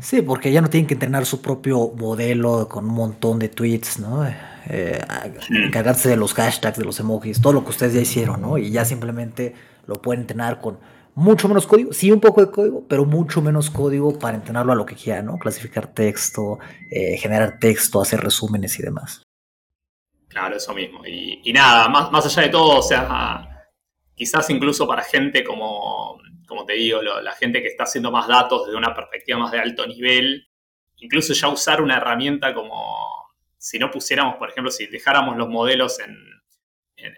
Sí, 0.00 0.20
porque 0.20 0.52
ya 0.52 0.60
no 0.60 0.68
tienen 0.68 0.86
que 0.86 0.94
entrenar 0.94 1.24
su 1.24 1.40
propio 1.40 1.92
modelo 1.96 2.68
con 2.68 2.84
un 2.84 2.94
montón 2.94 3.38
de 3.38 3.48
tweets, 3.48 3.98
¿no? 3.98 4.24
Eh, 4.68 5.00
encargarse 5.50 6.08
de 6.08 6.16
los 6.16 6.34
hashtags, 6.34 6.78
de 6.78 6.84
los 6.84 7.00
emojis, 7.00 7.40
todo 7.40 7.52
lo 7.52 7.64
que 7.64 7.70
ustedes 7.70 7.94
ya 7.94 8.00
hicieron, 8.00 8.40
¿no? 8.40 8.58
Y 8.58 8.70
ya 8.70 8.84
simplemente 8.84 9.54
lo 9.86 9.96
pueden 9.96 10.22
entrenar 10.22 10.60
con 10.60 10.78
mucho 11.14 11.48
menos 11.48 11.66
código, 11.66 11.92
sí 11.92 12.10
un 12.10 12.20
poco 12.20 12.44
de 12.44 12.50
código, 12.50 12.84
pero 12.88 13.04
mucho 13.04 13.42
menos 13.42 13.70
código 13.70 14.18
para 14.18 14.36
entrenarlo 14.36 14.72
a 14.72 14.76
lo 14.76 14.86
que 14.86 14.94
quieran, 14.94 15.26
¿no? 15.26 15.38
Clasificar 15.38 15.88
texto, 15.88 16.58
eh, 16.90 17.16
generar 17.18 17.58
texto, 17.58 18.00
hacer 18.00 18.20
resúmenes 18.20 18.78
y 18.78 18.82
demás. 18.82 19.22
Claro, 20.28 20.56
eso 20.56 20.72
mismo. 20.72 21.04
Y, 21.04 21.52
nada, 21.52 21.88
más, 21.88 22.12
más 22.12 22.24
allá 22.24 22.42
de 22.42 22.48
todo, 22.50 22.78
o 22.78 22.82
sea, 22.82 23.66
quizás 24.14 24.48
incluso 24.50 24.86
para 24.86 25.02
gente 25.02 25.42
como, 25.42 26.20
como 26.46 26.64
te 26.64 26.74
digo, 26.74 27.02
la 27.02 27.32
gente 27.32 27.60
que 27.60 27.68
está 27.68 27.84
haciendo 27.84 28.12
más 28.12 28.28
datos 28.28 28.66
desde 28.66 28.78
una 28.78 28.94
perspectiva 28.94 29.38
más 29.38 29.50
de 29.50 29.58
alto 29.58 29.86
nivel, 29.86 30.48
incluso 30.98 31.32
ya 31.32 31.48
usar 31.48 31.82
una 31.82 31.96
herramienta 31.96 32.54
como, 32.54 33.19
si 33.60 33.78
no 33.78 33.90
pusiéramos, 33.90 34.36
por 34.36 34.48
ejemplo, 34.48 34.70
si 34.70 34.86
dejáramos 34.86 35.36
los 35.36 35.48
modelos 35.48 36.00
en, 36.00 36.16
en, 36.96 37.14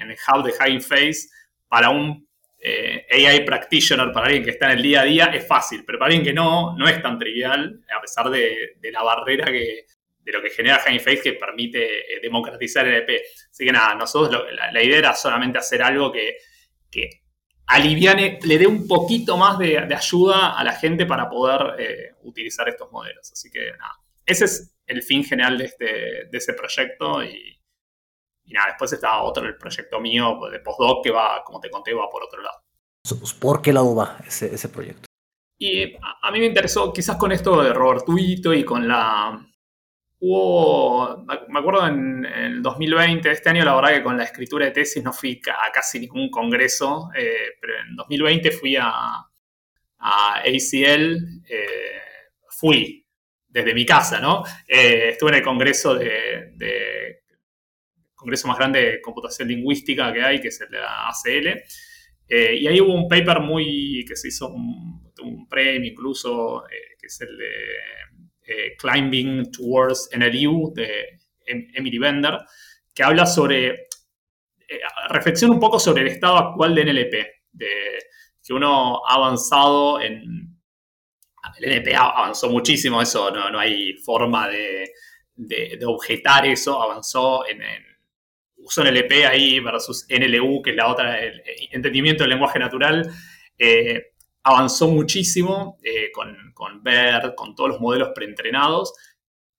en 0.00 0.10
el 0.10 0.16
hub 0.28 0.44
de 0.44 0.52
High 0.52 0.80
Face 0.80 1.28
para 1.68 1.90
un 1.90 2.26
eh, 2.58 3.06
AI 3.10 3.44
practitioner 3.44 4.12
para 4.12 4.26
alguien 4.26 4.44
que 4.44 4.50
está 4.50 4.66
en 4.66 4.78
el 4.78 4.82
día 4.82 5.00
a 5.00 5.04
día 5.04 5.24
es 5.26 5.46
fácil, 5.46 5.84
pero 5.84 5.98
para 5.98 6.08
alguien 6.08 6.24
que 6.24 6.32
no, 6.32 6.76
no 6.76 6.88
es 6.88 7.00
tan 7.00 7.18
trivial, 7.18 7.80
a 7.96 8.00
pesar 8.00 8.30
de, 8.30 8.76
la 8.92 9.02
barrera 9.02 9.46
que, 9.46 9.86
de 10.20 10.32
lo 10.32 10.40
que 10.42 10.50
genera 10.50 10.78
Face 10.78 11.20
que 11.20 11.32
permite 11.32 11.82
eh, 11.82 12.20
democratizar 12.20 12.86
el 12.86 12.94
EP. 12.94 13.20
Así 13.50 13.64
que 13.64 13.72
nada, 13.72 13.94
nosotros 13.94 14.44
la, 14.52 14.82
idea 14.82 14.98
era 14.98 15.14
solamente 15.14 15.58
hacer 15.58 15.82
algo 15.82 16.12
que, 16.12 16.36
que 16.90 17.22
aliviane, 17.66 18.38
le 18.44 18.58
dé 18.58 18.66
un 18.66 18.86
poquito 18.86 19.36
más 19.36 19.58
de, 19.58 19.78
ayuda 19.78 20.56
a 20.56 20.62
la 20.62 20.72
gente 20.72 21.06
para 21.06 21.28
poder 21.28 21.80
eh, 21.80 22.10
utilizar 22.22 22.68
estos 22.68 22.92
modelos. 22.92 23.32
Así 23.32 23.50
que 23.50 23.72
nada, 23.72 23.94
ese 24.24 24.44
es 24.44 24.71
el 24.86 25.02
fin 25.02 25.24
general 25.24 25.58
de, 25.58 25.64
este, 25.64 25.84
de 26.30 26.38
ese 26.38 26.54
proyecto 26.54 27.22
y, 27.22 27.58
y 28.44 28.52
nada, 28.52 28.68
después 28.68 28.92
está 28.92 29.22
otro, 29.22 29.46
el 29.46 29.56
proyecto 29.56 30.00
mío 30.00 30.38
de 30.50 30.60
postdoc 30.60 31.04
que 31.04 31.10
va, 31.10 31.42
como 31.44 31.60
te 31.60 31.70
conté, 31.70 31.94
va 31.94 32.08
por 32.10 32.24
otro 32.24 32.42
lado. 32.42 32.58
¿Por 33.40 33.62
qué 33.62 33.72
lado 33.72 33.94
va 33.94 34.18
ese, 34.26 34.54
ese 34.54 34.68
proyecto? 34.68 35.06
Y 35.58 35.94
a, 35.94 36.30
mí 36.32 36.40
me 36.40 36.46
interesó, 36.46 36.92
quizás 36.92 37.16
con 37.16 37.30
esto 37.30 37.62
de 37.62 37.72
Robertuito 37.72 38.52
y 38.52 38.64
con 38.64 38.86
la... 38.88 39.48
Hubo, 40.24 41.24
me 41.48 41.58
acuerdo 41.58 41.86
en, 41.88 42.24
el 42.24 42.62
2020, 42.62 43.28
este 43.28 43.50
año 43.50 43.64
la 43.64 43.74
verdad 43.74 43.90
que 43.90 44.02
con 44.04 44.16
la 44.16 44.22
escritura 44.22 44.66
de 44.66 44.70
tesis 44.70 45.02
no 45.02 45.12
fui 45.12 45.40
a 45.48 45.72
casi 45.72 45.98
ningún 45.98 46.30
congreso, 46.30 47.10
eh, 47.16 47.56
pero 47.60 47.72
en 47.80 47.96
2020 47.96 48.52
fui 48.52 48.76
a, 48.76 49.16
a 49.98 50.34
ACL, 50.38 51.42
eh, 51.48 52.02
fui 52.50 53.01
desde 53.52 53.74
mi 53.74 53.86
casa, 53.86 54.20
¿no? 54.20 54.42
Eh, 54.66 55.10
estuve 55.10 55.30
en 55.30 55.36
el 55.36 55.42
congreso 55.42 55.94
de 55.94 57.22
congreso 58.22 58.46
más 58.46 58.56
grande 58.56 58.80
de 58.80 59.00
computación 59.00 59.48
lingüística 59.48 60.12
que 60.12 60.22
hay, 60.22 60.40
que 60.40 60.48
es 60.48 60.60
el 60.60 60.70
de 60.70 60.78
la 60.78 61.08
ACL. 61.08 61.62
Eh, 62.28 62.56
y 62.60 62.66
ahí 62.68 62.80
hubo 62.80 62.94
un 62.94 63.08
paper 63.08 63.40
muy 63.40 64.04
que 64.06 64.16
se 64.16 64.28
hizo 64.28 64.48
un, 64.48 65.02
premio 65.48 65.90
incluso, 65.90 66.64
eh, 66.66 66.96
que 66.98 67.06
es 67.06 67.20
el 67.20 67.36
de 67.36 67.52
eh, 68.44 68.76
Climbing 68.76 69.52
Towards 69.52 70.10
NLU 70.16 70.72
de 70.74 71.20
em, 71.46 71.68
Emily 71.74 71.98
Bender, 71.98 72.38
que 72.94 73.02
habla 73.02 73.26
sobre, 73.26 73.88
reflexiona 75.08 75.54
un 75.54 75.60
poco 75.60 75.78
sobre 75.78 76.02
el 76.02 76.08
estado 76.08 76.38
actual 76.38 76.74
de 76.74 76.84
NLP, 76.84 77.14
de 77.52 77.68
que 78.42 78.52
uno 78.52 79.04
ha 79.06 79.14
avanzado 79.14 80.00
en... 80.00 80.51
El 81.62 81.70
NLP 81.70 81.94
avanzó 81.94 82.50
muchísimo, 82.50 83.00
eso 83.00 83.30
no, 83.30 83.50
no 83.50 83.58
hay 83.58 83.94
forma 83.98 84.48
de, 84.48 84.90
de, 85.36 85.78
objetar 85.86 86.44
eso, 86.46 86.82
avanzó 86.82 87.46
en 87.46 87.62
usó 88.56 88.84
NLP 88.84 89.26
ahí 89.28 89.60
versus 89.60 90.06
NLU, 90.08 90.62
que 90.62 90.70
es 90.70 90.76
la 90.76 90.88
otra, 90.88 91.20
el 91.20 91.42
entendimiento 91.70 92.22
del 92.22 92.30
lenguaje 92.30 92.58
natural, 92.58 93.10
eh, 93.58 94.12
avanzó 94.42 94.88
muchísimo 94.88 95.78
eh, 95.82 96.10
con, 96.12 96.52
con 96.54 96.82
BERT, 96.82 97.34
con 97.34 97.54
todos 97.54 97.70
los 97.70 97.80
modelos 97.80 98.10
preentrenados, 98.14 98.92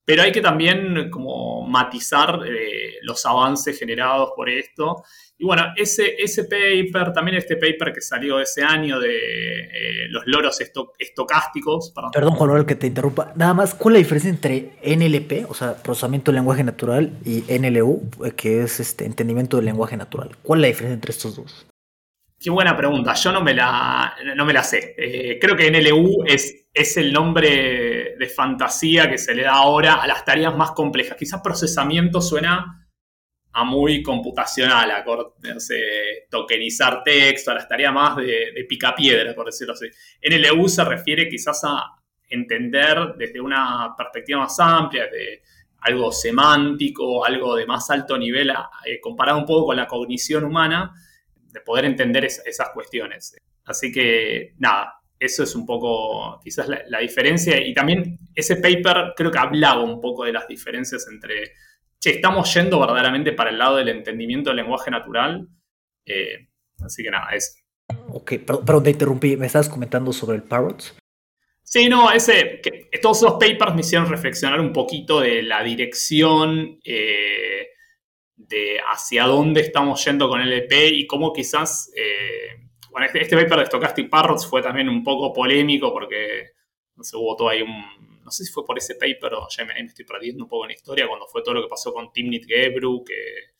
pero 0.06 0.24
hay 0.24 0.32
que 0.32 0.42
también 0.42 1.10
como 1.10 1.68
matizar 1.68 2.42
eh, 2.46 2.96
los 3.02 3.26
avances 3.26 3.78
generados 3.78 4.32
por 4.36 4.50
esto 4.50 5.04
y 5.38 5.46
bueno, 5.46 5.63
ese, 5.76 6.16
ese 6.20 6.44
paper, 6.44 7.12
también 7.12 7.38
este 7.38 7.56
paper 7.56 7.92
que 7.92 8.02
salió 8.02 8.39
ese 8.39 8.63
año 8.63 9.00
de 9.00 9.18
eh, 9.18 10.08
los 10.10 10.24
loros 10.26 10.62
estocásticos. 11.00 11.92
Perdón, 12.13 12.36
Juan 12.36 12.50
Manuel, 12.50 12.66
que 12.66 12.76
te 12.76 12.88
interrumpa. 12.88 13.34
Nada 13.36 13.54
más, 13.54 13.74
¿cuál 13.74 13.96
es 13.96 14.02
la 14.02 14.04
diferencia 14.04 14.30
entre 14.30 14.74
NLP, 14.84 15.50
o 15.50 15.54
sea, 15.54 15.76
procesamiento 15.76 16.32
del 16.32 16.38
lenguaje 16.38 16.63
natural, 16.63 17.18
y 17.26 17.44
NLU, 17.60 18.10
que 18.38 18.62
es 18.62 18.80
este 18.80 19.06
entendimiento 19.06 19.58
del 19.58 19.66
lenguaje 19.66 19.98
natural? 19.98 20.30
¿Cuál 20.44 20.60
es 20.60 20.62
la 20.62 20.68
diferencia 20.68 20.94
entre 20.94 21.12
estos 21.12 21.36
dos? 21.36 21.66
Qué 22.44 22.50
buena 22.50 22.76
pregunta. 22.76 23.14
Yo 23.14 23.32
no 23.32 23.42
me 23.42 23.54
la, 23.54 24.18
no 24.36 24.44
me 24.46 24.52
la 24.52 24.64
sé. 24.64 24.94
Eh, 24.98 25.40
creo 25.40 25.56
que 25.56 25.72
NLU 25.72 26.26
es, 26.26 26.68
es 26.74 26.98
el 26.98 27.14
nombre 27.14 28.16
de 28.20 28.28
fantasía 28.28 29.10
que 29.10 29.18
se 29.18 29.34
le 29.34 29.44
da 29.44 29.54
ahora 29.54 29.96
a 29.96 30.08
las 30.08 30.26
tareas 30.26 30.54
más 30.54 30.72
complejas. 30.72 31.16
Quizás 31.18 31.40
procesamiento 31.42 32.20
suena 32.20 32.86
a 33.54 33.64
muy 33.64 34.04
computacional, 34.04 34.92
a 34.92 35.06
tokenizar 36.30 37.02
texto, 37.04 37.52
a 37.52 37.54
las 37.54 37.70
tareas 37.70 37.94
más 37.94 38.18
de, 38.18 38.52
de 38.54 38.66
picapiedra, 38.68 39.34
por 39.34 39.46
decirlo 39.46 39.74
así. 39.74 39.88
NLU 40.22 40.68
se 40.68 40.84
refiere 40.84 41.30
quizás 41.30 41.64
a 41.64 42.04
entender 42.28 43.14
desde 43.18 43.40
una 43.40 43.96
perspectiva 43.96 44.40
más 44.42 44.60
amplia, 44.60 45.08
de 45.08 45.44
algo 45.80 46.12
semántico, 46.12 47.24
algo 47.24 47.56
de 47.56 47.66
más 47.66 47.90
alto 47.90 48.18
nivel, 48.18 48.52
eh, 48.86 49.00
comparado 49.00 49.38
un 49.38 49.46
poco 49.46 49.68
con 49.68 49.78
la 49.78 49.88
cognición 49.88 50.44
humana, 50.44 50.94
de 51.54 51.62
poder 51.62 51.86
entender 51.86 52.26
esas 52.26 52.70
cuestiones. 52.74 53.38
Así 53.63 53.92
que, 53.92 54.54
nada, 54.58 54.96
eso 55.18 55.44
es 55.44 55.56
un 55.56 55.66
poco 55.66 56.39
quizás 56.44 56.68
la, 56.68 56.82
la 56.88 57.00
diferencia. 57.00 57.66
Y 57.66 57.74
también 57.74 58.20
ese 58.36 58.58
paper 58.58 59.13
creo 59.16 59.32
que 59.32 59.39
hablaba 59.39 59.84
un 59.84 60.02
poco 60.02 60.26
de 60.26 60.34
las 60.34 60.48
diferencias 60.48 61.08
entre 61.10 61.54
estamos 62.12 62.54
yendo 62.54 62.80
verdaderamente 62.80 63.32
para 63.34 63.50
el 63.50 63.58
lado 63.58 63.78
del 63.78 63.89
entendimiento 63.89 64.50
del 64.50 64.58
lenguaje 64.58 64.92
natural. 64.92 65.48
Eh, 66.06 66.50
así 66.84 67.04
que 67.04 67.12
nada, 67.12 67.30
es. 67.34 67.63
Ok, 68.10 68.34
perdón, 68.46 68.84
te 68.84 68.89
interrumpí. 68.92 69.38
¿Me 69.38 69.48
estabas 69.48 69.70
comentando 69.70 70.12
sobre 70.12 70.38
el 70.38 70.44
Parrots? 70.44 70.96
Sí, 71.62 71.89
no, 71.89 72.12
ese, 72.12 72.62
que, 72.62 72.89
todos 73.02 73.18
esos 73.18 73.34
papers 73.34 73.74
me 73.74 73.82
hicieron 73.82 74.10
reflexionar 74.10 74.60
un 74.60 74.74
poquito 74.74 75.20
de 75.20 75.42
la 75.44 75.63
dirección 75.63 76.80
eh, 76.84 77.68
hacia 78.92 79.26
dónde 79.26 79.62
estamos 79.62 80.04
yendo 80.06 80.30
con 80.30 80.42
el 80.42 80.52
EP 80.54 80.72
y 80.92 81.08
cómo 81.08 81.34
quizás, 81.34 81.92
eh, 81.96 82.68
bueno, 82.92 83.06
este, 83.08 83.22
este, 83.22 83.38
paper 83.38 83.60
de 83.60 83.66
Stochastic 83.66 84.10
Parrots 84.10 84.48
fue 84.48 84.62
también 84.62 84.89
un 84.89 85.04
poco 85.04 85.34
polémico 85.34 85.92
porque 85.92 86.52
no 86.96 87.04
sé, 87.04 87.18
hubo 87.18 87.36
todo 87.36 87.50
ahí 87.50 87.62
un, 87.62 88.22
no 88.24 88.32
sé 88.32 88.46
si 88.46 88.52
fue 88.52 88.66
por 88.66 88.78
ese 88.78 88.96
paper 88.96 89.34
o 89.34 89.48
ya 89.50 89.66
me, 89.66 89.74
estoy 89.80 90.06
perdiendo 90.06 90.44
un 90.44 90.50
poco 90.50 90.66
en 90.66 90.70
la 90.70 90.76
historia, 90.76 91.08
cuando 91.08 91.28
fue 91.28 91.44
todo 91.44 91.56
lo 91.56 91.63
que 91.63 91.70
pasó 91.70 91.94
con 91.94 92.12
Timnit 92.12 92.46
Gebru, 92.46 93.04
que 93.04 93.54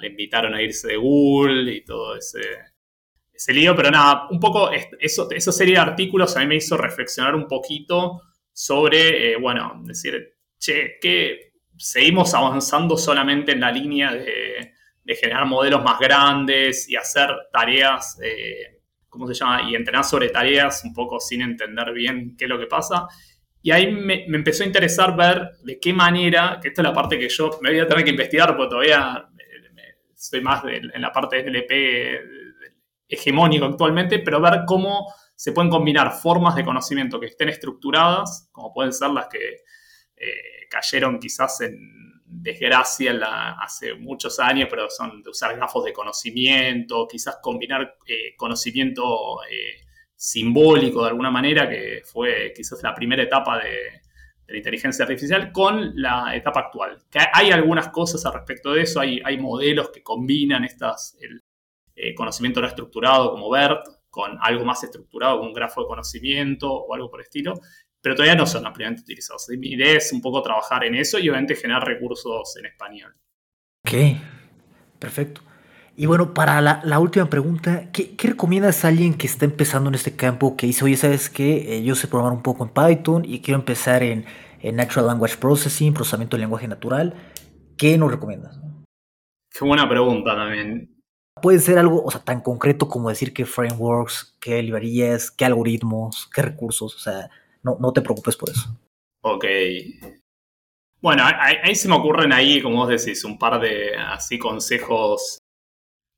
le 0.00 0.08
invitaron 0.08 0.54
a 0.54 0.62
irse 0.62 0.88
de 0.88 0.96
Google 0.96 1.72
y 1.72 1.84
todo 1.84 2.16
ese, 2.16 2.40
ese 3.32 3.52
lío, 3.52 3.74
pero 3.74 3.90
nada, 3.90 4.28
un 4.30 4.38
poco 4.38 4.70
eso, 4.70 5.30
esa 5.30 5.52
serie 5.52 5.74
de 5.74 5.80
artículos 5.80 6.36
a 6.36 6.40
mí 6.40 6.46
me 6.46 6.56
hizo 6.56 6.76
reflexionar 6.76 7.34
un 7.34 7.48
poquito 7.48 8.20
sobre, 8.52 9.32
eh, 9.32 9.36
bueno, 9.36 9.80
decir, 9.84 10.36
che, 10.58 10.98
que 11.00 11.53
seguimos 11.76 12.34
avanzando 12.34 12.96
solamente 12.96 13.52
en 13.52 13.60
la 13.60 13.70
línea 13.70 14.12
de, 14.12 14.72
generar 15.20 15.44
modelos 15.46 15.82
más 15.84 15.98
grandes 15.98 16.88
y 16.88 16.96
hacer 16.96 17.28
tareas, 17.52 18.18
eh, 18.22 18.80
¿cómo 19.08 19.26
se 19.26 19.34
llama? 19.34 19.68
Y 19.68 19.74
entrenar 19.74 20.02
sobre 20.02 20.30
tareas 20.30 20.82
un 20.84 20.94
poco 20.94 21.20
sin 21.20 21.42
entender 21.42 21.92
bien 21.92 22.34
qué 22.38 22.46
es 22.46 22.48
lo 22.48 22.58
que 22.58 22.66
pasa. 22.66 23.06
Y 23.62 23.70
ahí 23.70 23.92
me, 23.92 24.24
empezó 24.24 24.62
a 24.62 24.66
interesar 24.66 25.14
ver 25.14 25.50
de 25.62 25.78
qué 25.78 25.92
manera, 25.92 26.58
que 26.60 26.68
esta 26.68 26.80
es 26.82 26.88
la 26.88 26.94
parte 26.94 27.18
que 27.18 27.28
yo 27.28 27.58
me 27.60 27.70
voy 27.70 27.80
a 27.80 27.86
tener 27.86 28.04
que 28.04 28.10
investigar 28.10 28.56
porque 28.56 28.70
todavía 28.70 29.28
estoy 30.16 30.40
más 30.40 30.64
en 30.64 31.02
la 31.02 31.12
parte 31.12 31.42
del 31.42 31.54
LP 31.54 32.20
hegemónico 33.08 33.66
actualmente, 33.66 34.20
pero 34.20 34.40
ver 34.40 34.60
cómo 34.66 35.12
se 35.36 35.52
pueden 35.52 35.70
combinar 35.70 36.12
formas 36.12 36.54
de 36.54 36.64
conocimiento 36.64 37.20
que 37.20 37.26
estén 37.26 37.48
estructuradas, 37.48 38.48
como 38.52 38.72
pueden 38.72 38.92
ser 38.92 39.10
las 39.10 39.28
que 39.28 39.62
eh, 40.16 40.53
cayeron 40.74 41.20
quizás 41.20 41.60
en 41.60 42.22
desgracia 42.26 43.12
hace 43.60 43.94
muchos 43.94 44.40
años, 44.40 44.66
pero 44.68 44.90
son 44.90 45.22
de 45.22 45.30
usar 45.30 45.56
gafos 45.56 45.84
de 45.84 45.92
conocimiento, 45.92 47.06
quizás 47.08 47.38
combinar 47.40 47.96
eh, 48.06 48.34
conocimiento 48.36 49.42
eh, 49.44 49.84
simbólico 50.16 51.02
de 51.02 51.10
alguna 51.10 51.30
manera, 51.30 51.68
que 51.68 52.02
fue 52.04 52.52
quizás 52.54 52.82
la 52.82 52.94
primera 52.94 53.22
etapa 53.22 53.58
de, 53.58 54.02
la 54.46 54.56
inteligencia 54.58 55.04
artificial, 55.04 55.52
con 55.52 55.92
la 55.94 56.36
etapa 56.36 56.60
actual. 56.60 56.98
Hay 57.32 57.50
algunas 57.50 57.88
cosas 57.88 58.26
al 58.26 58.34
respecto 58.34 58.72
de 58.72 58.82
eso, 58.82 59.00
hay, 59.00 59.38
modelos 59.38 59.90
que 59.90 60.02
combinan 60.02 60.64
estas, 60.64 61.16
el 61.20 61.42
eh, 61.94 62.14
conocimiento 62.14 62.60
no 62.60 62.66
estructurado 62.66 63.30
como 63.30 63.48
BERT 63.48 63.86
con 64.10 64.36
algo 64.40 64.64
más 64.64 64.84
estructurado, 64.84 65.40
un 65.40 65.54
grafo 65.54 65.80
de 65.80 65.86
conocimiento 65.86 66.70
o 66.70 66.94
algo 66.94 67.10
por 67.10 67.20
el 67.20 67.24
estilo. 67.24 67.54
Pero 68.04 68.16
todavía 68.16 68.36
no 68.36 68.44
son 68.44 68.66
ampliamente 68.66 69.00
utilizados. 69.00 69.48
Mi 69.58 69.68
idea 69.68 69.96
es 69.96 70.12
un 70.12 70.20
poco 70.20 70.42
trabajar 70.42 70.84
en 70.84 70.94
eso 70.94 71.18
y 71.18 71.22
obviamente 71.30 71.56
generar 71.56 71.86
recursos 71.86 72.54
en 72.58 72.66
español. 72.66 73.16
Ok, 73.86 74.20
perfecto. 74.98 75.40
Y 75.96 76.04
bueno, 76.04 76.34
para 76.34 76.60
la, 76.60 76.98
última 76.98 77.30
pregunta, 77.30 77.88
¿qué, 77.92 78.14
recomiendas 78.18 78.84
a 78.84 78.88
alguien 78.88 79.14
que 79.14 79.26
está 79.26 79.46
empezando 79.46 79.88
en 79.88 79.94
este 79.94 80.14
campo 80.14 80.54
que 80.54 80.66
dice, 80.66 80.84
oye, 80.84 80.98
¿sabes 80.98 81.30
qué? 81.30 81.78
Eh, 81.78 81.82
yo 81.82 81.94
sé 81.94 82.06
programar 82.06 82.36
un 82.36 82.42
poco 82.42 82.64
en 82.64 82.70
Python 82.74 83.24
y 83.24 83.40
quiero 83.40 83.58
empezar 83.58 84.02
en, 84.02 84.26
Natural 84.62 85.06
Language 85.06 85.38
Processing, 85.38 85.94
procesamiento 85.94 86.36
del 86.36 86.42
lenguaje 86.42 86.68
natural. 86.68 87.14
¿Qué 87.78 87.96
nos 87.96 88.10
recomiendas? 88.10 88.58
Qué 89.50 89.64
buena 89.64 89.88
pregunta 89.88 90.34
también. 90.34 90.94
Puede 91.40 91.58
ser 91.58 91.78
algo, 91.78 92.02
o 92.04 92.10
sea, 92.10 92.20
tan 92.20 92.42
concreto 92.42 92.86
como 92.86 93.08
decir 93.08 93.32
qué 93.32 93.46
frameworks, 93.46 94.36
qué 94.40 94.62
librerías, 94.62 95.30
qué 95.30 95.46
algoritmos, 95.46 96.28
qué 96.34 96.42
recursos, 96.42 96.94
o 96.96 96.98
sea, 96.98 97.30
no, 97.64 97.76
no 97.80 97.92
te 97.92 98.02
preocupes 98.02 98.36
por 98.36 98.50
eso. 98.50 98.68
Ok. 99.22 99.44
Bueno, 101.00 101.22
ahí, 101.24 101.74
se 101.74 101.88
me 101.88 101.96
ocurren 101.96 102.32
ahí, 102.32 102.62
como 102.62 102.76
vos 102.76 102.88
decís, 102.88 103.24
un 103.24 103.38
par 103.38 103.60
de 103.60 103.94
así 103.96 104.38
consejos 104.38 105.38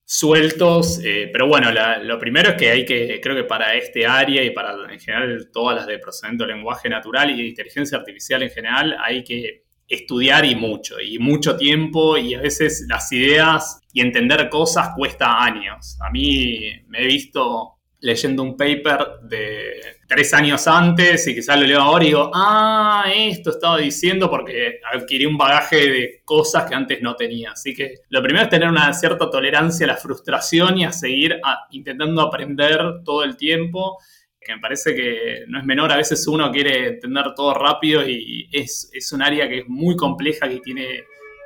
sueltos, 0.08 1.00
eh, 1.04 1.28
pero 1.32 1.48
bueno, 1.48 1.72
lo 2.04 2.18
primero 2.20 2.50
es 2.50 2.54
que 2.56 2.70
hay 2.70 2.84
que, 2.84 3.20
creo 3.20 3.34
que 3.34 3.42
para 3.42 3.74
este 3.74 4.06
área 4.06 4.44
y 4.44 4.50
para 4.50 4.76
en 4.92 5.00
general 5.00 5.50
todas 5.52 5.74
las 5.74 5.86
de 5.88 5.98
procesamiento 5.98 6.46
de 6.46 6.54
lenguaje 6.54 6.88
natural 6.88 7.30
y 7.32 7.36
de 7.36 7.48
inteligencia 7.48 7.98
artificial 7.98 8.44
en 8.44 8.50
general, 8.50 8.96
hay 9.02 9.24
que 9.24 9.64
estudiar 9.88 10.44
y 10.44 10.54
mucho, 10.54 11.00
y 11.00 11.18
mucho 11.18 11.56
tiempo, 11.56 12.16
y 12.16 12.34
a 12.34 12.40
veces 12.40 12.86
las 12.88 13.10
ideas 13.12 13.80
y 13.92 14.00
entender 14.00 14.48
cosas 14.48 14.90
cuesta 14.96 15.42
años. 15.42 15.98
A 16.00 16.10
mí 16.10 16.70
me 16.86 17.02
he 17.02 17.06
visto 17.06 17.75
leyendo 18.06 18.44
un 18.44 18.56
paper 18.56 19.18
de 19.22 19.80
tres 20.06 20.32
años 20.32 20.68
antes 20.68 21.26
y 21.26 21.34
quizás 21.34 21.58
lo 21.58 21.66
leo 21.66 21.80
ahora 21.80 22.04
y 22.04 22.06
digo, 22.06 22.30
ah, 22.32 23.04
esto 23.12 23.50
estaba 23.50 23.78
diciendo 23.78 24.30
porque 24.30 24.78
adquirí 24.92 25.26
un 25.26 25.36
bagaje 25.36 25.76
de 25.88 26.22
cosas 26.24 26.68
que 26.68 26.76
antes 26.76 27.02
no 27.02 27.16
tenía. 27.16 27.50
Así 27.50 27.74
que 27.74 27.94
lo 28.10 28.22
primero 28.22 28.44
es 28.44 28.50
tener 28.50 28.68
una 28.68 28.92
cierta 28.92 29.28
tolerancia 29.28 29.86
a 29.86 29.88
la 29.88 29.96
frustración 29.96 30.78
y 30.78 30.84
a 30.84 30.92
seguir 30.92 31.40
intentando 31.70 32.22
aprender 32.22 32.78
todo 33.04 33.24
el 33.24 33.36
tiempo, 33.36 33.98
que 34.40 34.54
me 34.54 34.60
parece 34.60 34.94
que 34.94 35.44
no 35.48 35.58
es 35.58 35.64
menor, 35.64 35.90
a 35.90 35.96
veces 35.96 36.24
uno 36.28 36.52
quiere 36.52 36.90
entender 36.90 37.34
todo 37.34 37.54
rápido 37.54 38.08
y 38.08 38.48
es, 38.52 38.88
un 39.12 39.20
área 39.20 39.48
que 39.48 39.58
es 39.58 39.68
muy 39.68 39.96
compleja, 39.96 40.48
que 40.48 40.60
tiene 40.60 40.98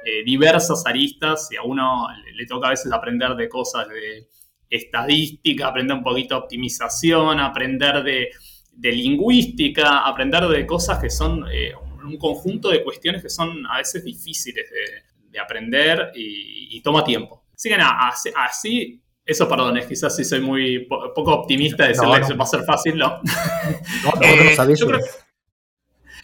eh, 0.04 0.24
diversas 0.26 0.84
aristas 0.84 1.48
y 1.52 1.56
a 1.56 1.62
uno 1.62 2.06
le 2.34 2.44
toca 2.44 2.66
a 2.66 2.70
veces 2.70 2.92
aprender 2.92 3.34
de 3.34 3.48
cosas 3.48 3.88
de 3.88 4.28
estadística, 4.70 5.66
aprender 5.66 5.96
un 5.96 6.04
poquito 6.04 6.37
de 6.37 6.40
optimización, 6.42 7.40
aprender 7.40 8.02
de, 8.04 8.30
lingüística, 8.92 10.06
aprender 10.06 10.46
de 10.46 10.64
cosas 10.64 10.98
que 10.98 11.11
son 11.11 11.44
eh, 11.52 11.74
un 12.04 12.16
conjunto 12.16 12.70
de 12.70 12.83
cuestiones 12.83 13.22
que 13.22 13.28
son 13.28 13.66
a 13.66 13.78
veces 13.78 14.04
difíciles 14.04 14.64
de, 14.70 15.38
aprender 15.38 16.12
y, 16.14 16.80
toma 16.83 17.04
tiempo. 17.04 17.44
Así 17.54 17.68
que 17.68 17.76
nada, 17.76 18.11
así, 18.37 19.00
eso 19.24 19.48
perdón, 19.48 19.76
es 19.76 19.87
quizás 19.87 20.16
si 20.16 20.24
soy 20.24 20.40
muy 20.40 20.87
poco 20.87 21.35
optimista 21.35 21.85
de 21.85 21.90
decirle 21.90 22.20
que 22.26 22.35
va 22.35 22.44
a 22.44 22.46
ser 22.46 22.64
fácil, 22.64 22.96
no. 22.96 23.20
Eh, 24.22 24.56
yo, 24.76 24.87
creo, 24.87 25.00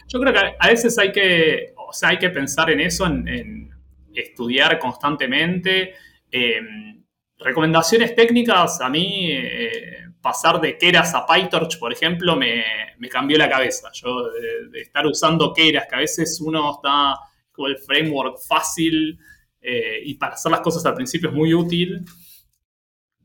yo, 0.07 0.19
creo, 0.19 0.33
que 0.33 0.39
a 0.59 0.67
veces 0.67 0.97
hay 0.97 1.11
que, 1.11 1.73
o 1.75 1.93
sea, 1.93 2.09
hay 2.09 2.17
que 2.17 2.29
pensar 2.29 2.69
en 2.69 2.81
eso, 2.81 3.05
en, 3.05 3.69
estudiar 4.13 4.79
constantemente. 4.79 5.93
Eh, 6.31 6.59
Recomendaciones 7.39 8.15
técnicas, 8.15 8.81
a 8.81 8.89
mí 8.89 9.29
eh, 9.31 10.07
pasar 10.21 10.59
de 10.59 10.77
Keras 10.77 11.13
a 11.13 11.25
PyTorch, 11.25 11.77
por 11.79 11.93
ejemplo, 11.93 12.35
me, 12.35 12.63
cambió 13.09 13.37
la 13.37 13.49
cabeza. 13.49 13.89
Yo 13.93 14.29
de, 14.71 14.81
estar 14.81 15.05
usando 15.05 15.53
Keras, 15.53 15.85
que 15.87 15.95
a 15.95 15.99
veces 15.99 16.41
uno 16.41 16.73
está 16.75 17.15
con 17.51 17.69
el 17.69 17.77
framework 17.77 18.39
fácil 18.39 19.19
eh, 19.61 20.01
y 20.03 20.15
para 20.15 20.33
hacer 20.33 20.51
las 20.51 20.61
cosas 20.61 20.85
al 20.85 20.95
principio 20.95 21.29
es 21.29 21.35
muy 21.35 21.53
útil, 21.53 22.03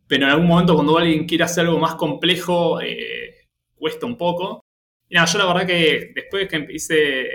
pero 0.07 0.25
en 0.25 0.31
algún 0.31 0.47
momento 0.47 0.75
cuando 0.75 0.99
alguien 0.99 1.27
quiere 1.27 1.45
hacer 1.45 1.65
algo 1.65 1.79
más 1.79 1.95
complejo, 1.95 2.81
eh, 2.83 3.49
cuesta 3.75 4.05
un 4.05 4.17
poco. 4.17 4.63
Y 5.09 5.15
nada, 5.15 5.27
yo 5.27 5.39
la 5.39 5.47
verdad 5.47 5.67
que 5.67 6.13
después 6.15 6.49
que 6.49 6.67
hice 6.71 7.29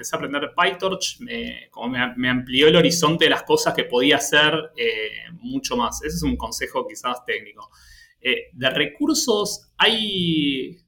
empecé 0.00 0.16
a 0.16 0.18
aprender 0.18 0.52
PyTorch, 0.56 1.20
me, 1.20 1.68
como 1.70 1.94
me, 2.16 2.30
amplió 2.30 2.68
el 2.68 2.76
horizonte 2.76 3.24
de 3.26 3.30
las 3.30 3.42
cosas 3.42 3.74
que 3.74 3.84
podía 3.84 4.16
hacer 4.16 4.72
eh, 4.74 5.10
mucho 5.32 5.76
más. 5.76 6.02
Ese 6.02 6.16
es 6.16 6.22
un 6.22 6.36
consejo 6.36 6.86
quizás 6.88 7.22
técnico. 7.26 7.70
Eh, 8.18 8.48
de 8.52 8.70
recursos, 8.70 9.72
hay, 9.76 10.78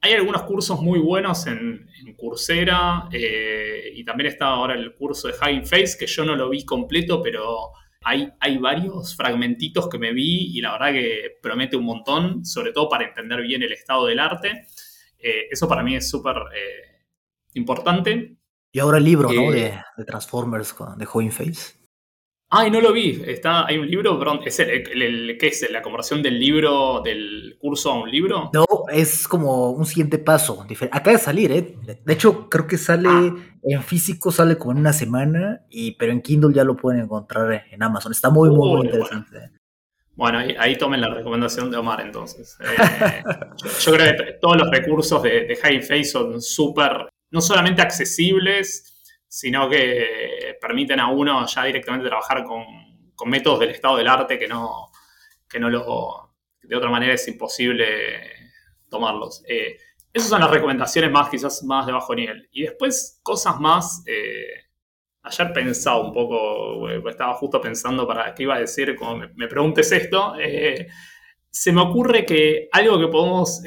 hay 0.00 0.12
algunos 0.14 0.42
cursos 0.42 0.80
muy 0.80 1.00
buenos 1.00 1.46
en, 1.46 1.86
Coursera 2.16 3.08
eh, 3.12 3.92
y 3.94 4.04
también 4.04 4.28
está 4.28 4.46
ahora 4.46 4.74
el 4.74 4.94
curso 4.94 5.28
de 5.28 5.34
Hugging 5.34 5.66
Face, 5.66 5.96
que 5.98 6.06
yo 6.06 6.24
no 6.24 6.34
lo 6.34 6.48
vi 6.48 6.64
completo, 6.64 7.20
pero 7.22 7.70
hay, 8.02 8.28
hay, 8.40 8.58
varios 8.58 9.16
fragmentitos 9.16 9.88
que 9.88 9.98
me 9.98 10.12
vi 10.12 10.56
y 10.56 10.60
la 10.60 10.72
verdad 10.72 10.92
que 10.92 11.38
promete 11.42 11.76
un 11.76 11.84
montón, 11.84 12.44
sobre 12.44 12.72
todo 12.72 12.88
para 12.88 13.04
entender 13.04 13.42
bien 13.42 13.62
el 13.62 13.72
estado 13.72 14.06
del 14.06 14.18
arte. 14.18 14.66
eso 15.18 15.68
para 15.68 15.82
mí 15.82 15.96
es 15.96 16.08
súper 16.08 16.36
importante. 17.54 18.36
Y 18.72 18.78
ahora 18.78 18.98
el 18.98 19.04
libro, 19.04 19.30
¿no? 19.32 19.50
De, 19.50 19.74
Transformers, 20.06 20.74
de 20.96 21.04
Join 21.04 21.30
Face. 21.30 21.82
Ay, 22.54 22.70
no 22.70 22.82
lo 22.82 22.92
vi. 22.92 23.22
Está, 23.26 23.66
hay 23.66 23.78
un 23.78 23.90
libro, 23.90 24.18
perdón, 24.18 24.40
¿es 24.44 24.60
el, 24.60 25.38
¿qué 25.38 25.46
es? 25.46 25.70
¿La 25.70 25.80
conversión 25.80 26.22
del 26.22 26.38
libro, 26.38 27.00
del 27.00 27.56
curso 27.58 27.90
a 27.92 28.02
un 28.02 28.10
libro? 28.10 28.50
No, 28.52 28.66
es 28.92 29.26
como 29.26 29.70
un 29.70 29.86
siguiente 29.86 30.18
paso. 30.18 30.66
Acaba 30.90 31.16
de 31.16 31.18
salir, 31.18 31.50
¿eh? 31.50 31.76
De 32.04 32.12
hecho, 32.12 32.50
creo 32.50 32.66
que 32.66 32.76
sale 32.76 33.08
ah. 33.08 33.34
en 33.62 33.82
físico, 33.82 34.30
sale 34.30 34.58
como 34.58 34.72
en 34.72 34.78
una 34.78 34.92
semana, 34.92 35.64
y, 35.70 35.92
pero 35.92 36.12
en 36.12 36.20
Kindle 36.20 36.52
ya 36.52 36.64
lo 36.64 36.76
pueden 36.76 37.00
encontrar 37.00 37.64
en 37.70 37.82
Amazon. 37.82 38.12
Está 38.12 38.28
muy, 38.28 38.50
muy, 38.50 38.68
muy 38.68 38.86
interesante. 38.86 39.50
Bueno, 40.14 40.38
ahí, 40.38 40.76
tomen 40.76 41.00
la 41.00 41.08
recomendación 41.08 41.70
de 41.70 41.78
Omar 41.78 42.02
entonces. 42.02 42.58
Eh, 42.60 43.22
yo, 43.80 43.92
creo 43.92 44.14
que 44.14 44.32
todos 44.42 44.58
los 44.58 44.70
recursos 44.70 45.22
de, 45.22 45.46
de 45.46 45.56
High 45.56 45.80
Face 45.80 46.04
son 46.04 46.42
súper 46.42 47.08
no 47.32 47.40
solamente 47.40 47.82
accesibles, 47.82 48.92
sino 49.26 49.68
que 49.68 50.56
permiten 50.60 51.00
a 51.00 51.08
uno 51.08 51.46
ya 51.46 51.64
directamente 51.64 52.08
trabajar 52.08 52.44
con, 52.44 52.64
métodos 53.24 53.60
del 53.60 53.70
estado 53.70 53.96
del 53.96 54.08
arte 54.08 54.36
que 54.36 54.48
no, 54.48 54.90
que 55.48 55.60
no 55.60 55.70
lo, 55.70 56.34
de 56.60 56.74
otra 56.74 56.90
manera 56.90 57.14
es 57.14 57.28
imposible 57.28 58.32
tomarlos. 58.88 59.44
Eh, 59.46 59.76
esas 60.12 60.28
son 60.28 60.40
las 60.40 60.50
recomendaciones 60.50 61.10
más, 61.10 61.30
quizás 61.30 61.62
más 61.62 61.86
de 61.86 61.92
bajo 61.92 62.14
nivel. 62.14 62.48
Y 62.52 62.62
después, 62.62 63.20
cosas 63.22 63.60
más. 63.60 64.02
Eh, 64.06 64.66
ayer 65.22 65.52
pensado 65.52 66.04
un 66.04 66.12
poco, 66.12 66.90
eh, 66.90 67.00
estaba 67.08 67.34
justo 67.34 67.60
pensando 67.60 68.06
para 68.06 68.34
qué 68.34 68.42
iba 68.42 68.56
a 68.56 68.60
decir, 68.60 68.96
como 68.96 69.16
me, 69.16 69.46
preguntes 69.46 69.92
esto. 69.92 70.34
se 71.48 71.72
me 71.72 71.80
ocurre 71.80 72.26
que 72.26 72.68
algo 72.72 72.98
que 72.98 73.06
podemos. 73.06 73.62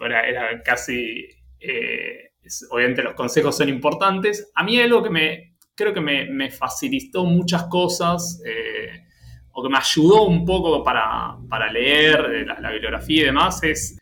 era 0.00 0.62
casi 0.64 1.28
eh, 1.66 2.32
obviamente 2.70 3.02
los 3.02 3.14
consejos 3.14 3.56
son 3.56 3.68
importantes. 3.68 4.50
A 4.54 4.62
mí 4.62 4.78
algo 4.78 5.02
que 5.02 5.10
me, 5.10 5.56
creo 5.74 5.94
que 5.94 6.00
me, 6.00 6.50
facilitó 6.50 7.24
muchas 7.24 7.64
cosas, 7.64 8.42
eh, 8.46 9.04
o 9.52 9.62
que 9.62 9.68
me 9.68 9.78
ayudó 9.78 10.24
un 10.24 10.44
poco 10.44 10.82
para, 10.82 11.38
leer 11.72 12.20
eh, 12.32 12.44
la, 12.44 12.70
bibliografía 12.70 13.22
y 13.22 13.26
demás, 13.26 13.62
es, 13.62 13.98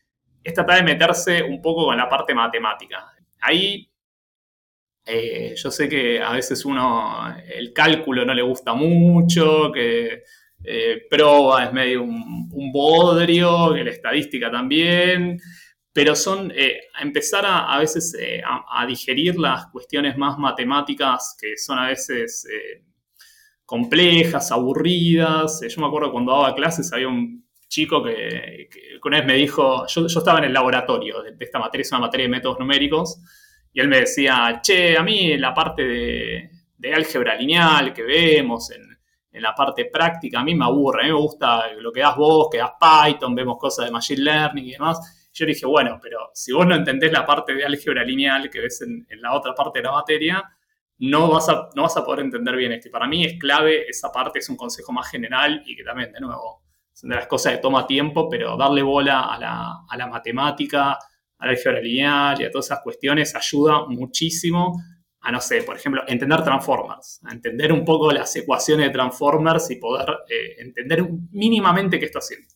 tratar 0.54 0.78
de 0.78 0.82
meterse 0.82 1.42
un 1.42 1.62
poco 1.62 1.86
con 1.86 1.96
la 1.96 2.08
parte 2.08 2.34
matemática. 2.34 3.06
Ahí 3.40 3.88
yo 5.56 5.70
sé 5.70 5.88
que 5.88 6.22
a 6.22 6.32
veces 6.32 6.64
uno 6.64 7.34
el 7.52 7.72
cálculo 7.72 8.24
no 8.24 8.32
le 8.32 8.42
gusta 8.42 8.72
mucho, 8.72 9.72
que 9.72 10.22
prueba 11.10 11.64
es 11.64 11.72
medio 11.72 12.02
un, 12.04 12.48
un 12.52 12.72
bodrio, 12.72 13.74
que 13.74 13.84
la 13.84 13.90
estadística 13.90 14.50
también 14.50 15.40
pero 15.92 16.16
son 16.16 16.50
eh, 16.54 16.80
empezar 17.00 17.44
a, 17.44 17.72
a 17.72 17.78
veces 17.78 18.14
eh, 18.18 18.42
a, 18.44 18.86
digerir 18.86 19.38
las 19.38 19.66
cuestiones 19.66 20.16
más 20.16 20.38
matemáticas 20.38 21.36
que 21.38 21.56
son 21.58 21.78
a 21.78 21.88
veces 21.88 22.46
eh, 22.50 22.82
complejas, 23.64 24.50
aburridas. 24.52 25.60
yo 25.60 25.80
me 25.80 25.86
acuerdo 25.86 26.10
cuando 26.10 26.32
daba 26.32 26.54
clases 26.54 26.92
había 26.92 27.08
un 27.08 27.46
chico 27.68 28.02
que, 28.02 28.68
una 29.04 29.18
vez 29.18 29.26
me 29.26 29.34
dijo, 29.34 29.86
yo, 29.86 30.06
estaba 30.06 30.38
en 30.38 30.44
el 30.44 30.52
laboratorio 30.52 31.22
de, 31.22 31.34
esta 31.40 31.58
materia, 31.58 31.82
es 31.82 31.92
una 31.92 32.02
materia 32.02 32.24
de 32.24 32.30
métodos 32.30 32.58
numéricos, 32.58 33.18
y 33.72 33.80
él 33.80 33.88
me 33.88 34.00
decía, 34.00 34.60
che, 34.62 34.96
a 34.96 35.02
mí 35.02 35.36
la 35.38 35.54
parte 35.54 35.82
de, 35.82 36.50
de 36.76 36.94
álgebra 36.94 37.34
lineal 37.34 37.94
que 37.94 38.02
vemos 38.02 38.70
en, 38.70 38.82
en 39.30 39.42
la 39.42 39.54
parte 39.54 39.86
práctica, 39.86 40.40
a 40.40 40.44
mí 40.44 40.54
me 40.54 40.66
aburre, 40.66 41.00
a 41.00 41.04
mí 41.04 41.12
me 41.12 41.18
gusta 41.18 41.72
lo 41.72 41.90
que 41.90 42.00
das 42.00 42.14
vos, 42.14 42.48
que 42.50 42.58
das 42.58 42.72
Python, 42.78 43.34
vemos 43.34 43.56
cosas 43.58 43.86
de 43.86 43.90
Machine 43.90 44.22
Learning 44.22 44.66
y 44.66 44.72
demás 44.72 45.21
yo 45.32 45.46
dije, 45.46 45.66
bueno, 45.66 45.98
pero 46.02 46.30
si 46.34 46.52
vos 46.52 46.66
no 46.66 46.74
entendés 46.74 47.12
la 47.12 47.24
parte 47.24 47.54
de 47.54 47.64
álgebra 47.64 48.04
lineal 48.04 48.50
que 48.50 48.60
ves 48.60 48.82
en, 48.82 49.06
la 49.20 49.34
otra 49.34 49.54
parte 49.54 49.78
de 49.78 49.84
la 49.84 49.92
materia, 49.92 50.44
no 50.98 51.30
vas, 51.30 51.48
a, 51.48 51.70
no 51.74 51.82
vas 51.82 51.96
a 51.96 52.04
poder 52.04 52.20
entender 52.20 52.54
bien 52.54 52.72
esto. 52.72 52.88
Y 52.88 52.90
para 52.90 53.08
mí 53.08 53.24
es 53.24 53.38
clave, 53.38 53.88
esa 53.88 54.12
parte 54.12 54.38
es 54.40 54.48
un 54.48 54.56
consejo 54.56 54.92
más 54.92 55.10
general 55.10 55.62
y 55.66 55.74
que 55.74 55.82
también, 55.82 56.12
de 56.12 56.20
nuevo, 56.20 56.62
son 56.92 57.10
de 57.10 57.16
las 57.16 57.26
cosas 57.26 57.54
que 57.54 57.58
toma 57.58 57.86
tiempo, 57.86 58.28
pero 58.28 58.56
darle 58.56 58.82
bola 58.82 59.22
a 59.22 59.38
la, 59.96 60.06
matemática, 60.06 60.98
álgebra 61.38 61.80
lineal 61.80 62.40
y 62.40 62.44
a 62.44 62.50
todas 62.50 62.66
esas 62.66 62.80
cuestiones 62.82 63.34
ayuda 63.34 63.86
muchísimo 63.88 64.80
a, 65.22 65.32
no 65.32 65.40
sé, 65.40 65.62
por 65.62 65.76
ejemplo, 65.76 66.02
entender 66.06 66.42
transformers, 66.42 67.20
a 67.24 67.32
entender 67.32 67.72
un 67.72 67.84
poco 67.84 68.12
las 68.12 68.34
ecuaciones 68.36 68.86
de 68.86 68.92
transformers 68.92 69.70
y 69.70 69.76
poder 69.76 70.08
eh, 70.28 70.56
entender 70.58 71.08
mínimamente 71.30 71.98
qué 71.98 72.06
está 72.06 72.18
haciendo. 72.18 72.48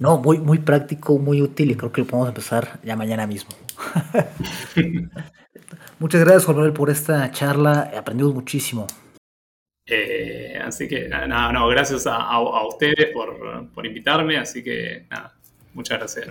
No, 0.00 0.16
muy, 0.16 0.38
muy 0.38 0.58
práctico, 0.58 1.18
muy 1.18 1.42
útil 1.42 1.70
y 1.70 1.76
creo 1.76 1.92
que 1.92 2.00
lo 2.00 2.06
podemos 2.06 2.28
empezar 2.30 2.80
ya 2.82 2.96
mañana 2.96 3.26
mismo. 3.26 3.50
Muchas 5.98 6.22
gracias, 6.22 6.46
Juan 6.46 6.56
Manuel, 6.56 6.72
por 6.72 6.88
esta 6.88 7.30
charla. 7.30 7.92
Aprendimos 7.94 8.32
muchísimo. 8.32 8.86
Eh, 9.84 10.58
así 10.64 10.88
que, 10.88 11.06
nada, 11.06 11.52
no, 11.52 11.68
gracias 11.68 12.06
a, 12.06 12.40
ustedes 12.66 13.10
por, 13.12 13.68
por, 13.74 13.84
invitarme. 13.84 14.38
Así 14.38 14.64
que, 14.64 15.06
nada, 15.10 15.34
muchas 15.74 15.98
gracias. 15.98 16.28